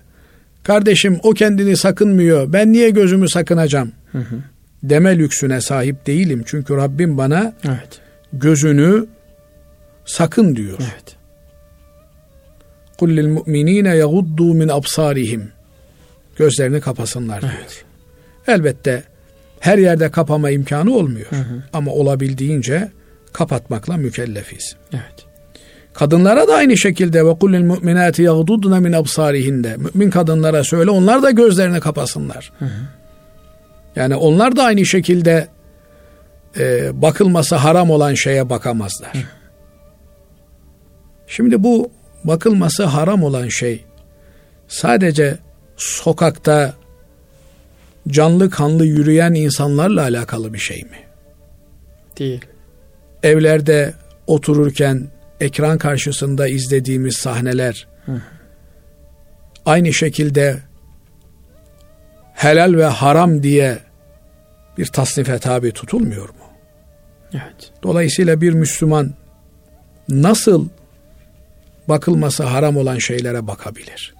[0.63, 4.35] kardeşim o kendini sakınmıyor ben niye gözümü sakınacağım hı hı.
[4.83, 6.43] deme lüksüne sahip değilim.
[6.45, 8.01] Çünkü Rabbim bana evet.
[8.33, 9.05] gözünü
[10.05, 10.77] sakın diyor.
[10.79, 11.15] Evet.
[12.99, 15.51] Kul lil mu'minine yaguddu min absarihim.
[16.35, 17.53] Gözlerini kapasınlar diyor.
[17.59, 17.83] Evet.
[18.47, 19.03] Elbette
[19.59, 21.27] her yerde kapama imkanı olmuyor.
[21.29, 21.63] Hı hı.
[21.73, 22.91] Ama olabildiğince
[23.33, 24.75] kapatmakla mükellefiz.
[24.93, 25.25] Evet.
[25.93, 29.75] Kadınlara da aynı şekilde ve kullil mu'minati yaghdudna min absarihinne.
[29.77, 32.51] Mümin kadınlara söyle onlar da gözlerini kapasınlar.
[32.59, 32.69] Hı hı.
[33.95, 35.47] Yani onlar da aynı şekilde
[36.59, 39.13] e, bakılması haram olan şeye bakamazlar.
[39.13, 39.19] Hı.
[41.27, 41.91] Şimdi bu
[42.23, 43.85] bakılması haram olan şey
[44.67, 45.37] sadece
[45.77, 46.73] sokakta
[48.07, 50.99] canlı kanlı yürüyen insanlarla alakalı bir şey mi?
[52.19, 52.45] Değil.
[53.23, 53.93] Evlerde
[54.27, 55.07] otururken
[55.39, 58.21] ekran karşısında izlediğimiz sahneler Hı.
[59.65, 60.57] aynı şekilde
[62.33, 63.79] helal ve haram diye
[64.77, 66.45] bir tasnife tabi tutulmuyor mu?
[67.33, 67.71] Evet.
[67.83, 69.13] Dolayısıyla bir Müslüman
[70.09, 70.69] nasıl
[71.89, 74.15] bakılması haram olan şeylere bakabilir?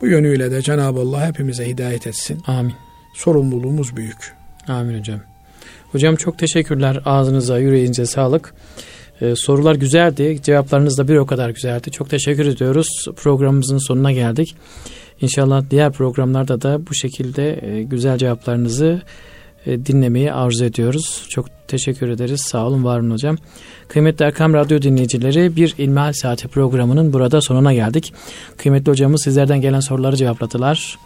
[0.00, 2.42] Bu yönüyle de Cenab-ı Allah hepimize hidayet etsin.
[2.46, 2.74] Amin.
[3.14, 4.34] Sorumluluğumuz büyük.
[4.68, 5.20] Amin hocam.
[5.96, 7.00] Hocam çok teşekkürler.
[7.04, 8.54] Ağzınıza, yüreğinize sağlık.
[9.20, 10.38] Ee, sorular güzeldi.
[10.42, 11.90] Cevaplarınız da bir o kadar güzeldi.
[11.90, 12.88] Çok teşekkür ediyoruz.
[13.16, 14.56] Programımızın sonuna geldik.
[15.20, 19.02] İnşallah diğer programlarda da bu şekilde e, güzel cevaplarınızı
[19.66, 21.26] dinlemeyi arzu ediyoruz.
[21.28, 22.40] Çok teşekkür ederiz.
[22.40, 23.36] Sağ olun, var olun hocam.
[23.88, 28.12] Kıymetli Erkam Radyo dinleyicileri bir İlmihal Saati programının burada sonuna geldik.
[28.56, 30.98] Kıymetli hocamız sizlerden gelen soruları cevapladılar.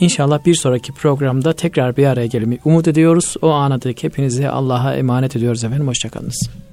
[0.00, 3.36] İnşallah bir sonraki programda tekrar bir araya gelmeyi umut ediyoruz.
[3.42, 5.88] O ana dek hepinizi Allah'a emanet ediyoruz efendim.
[5.88, 6.67] Hoşçakalınız.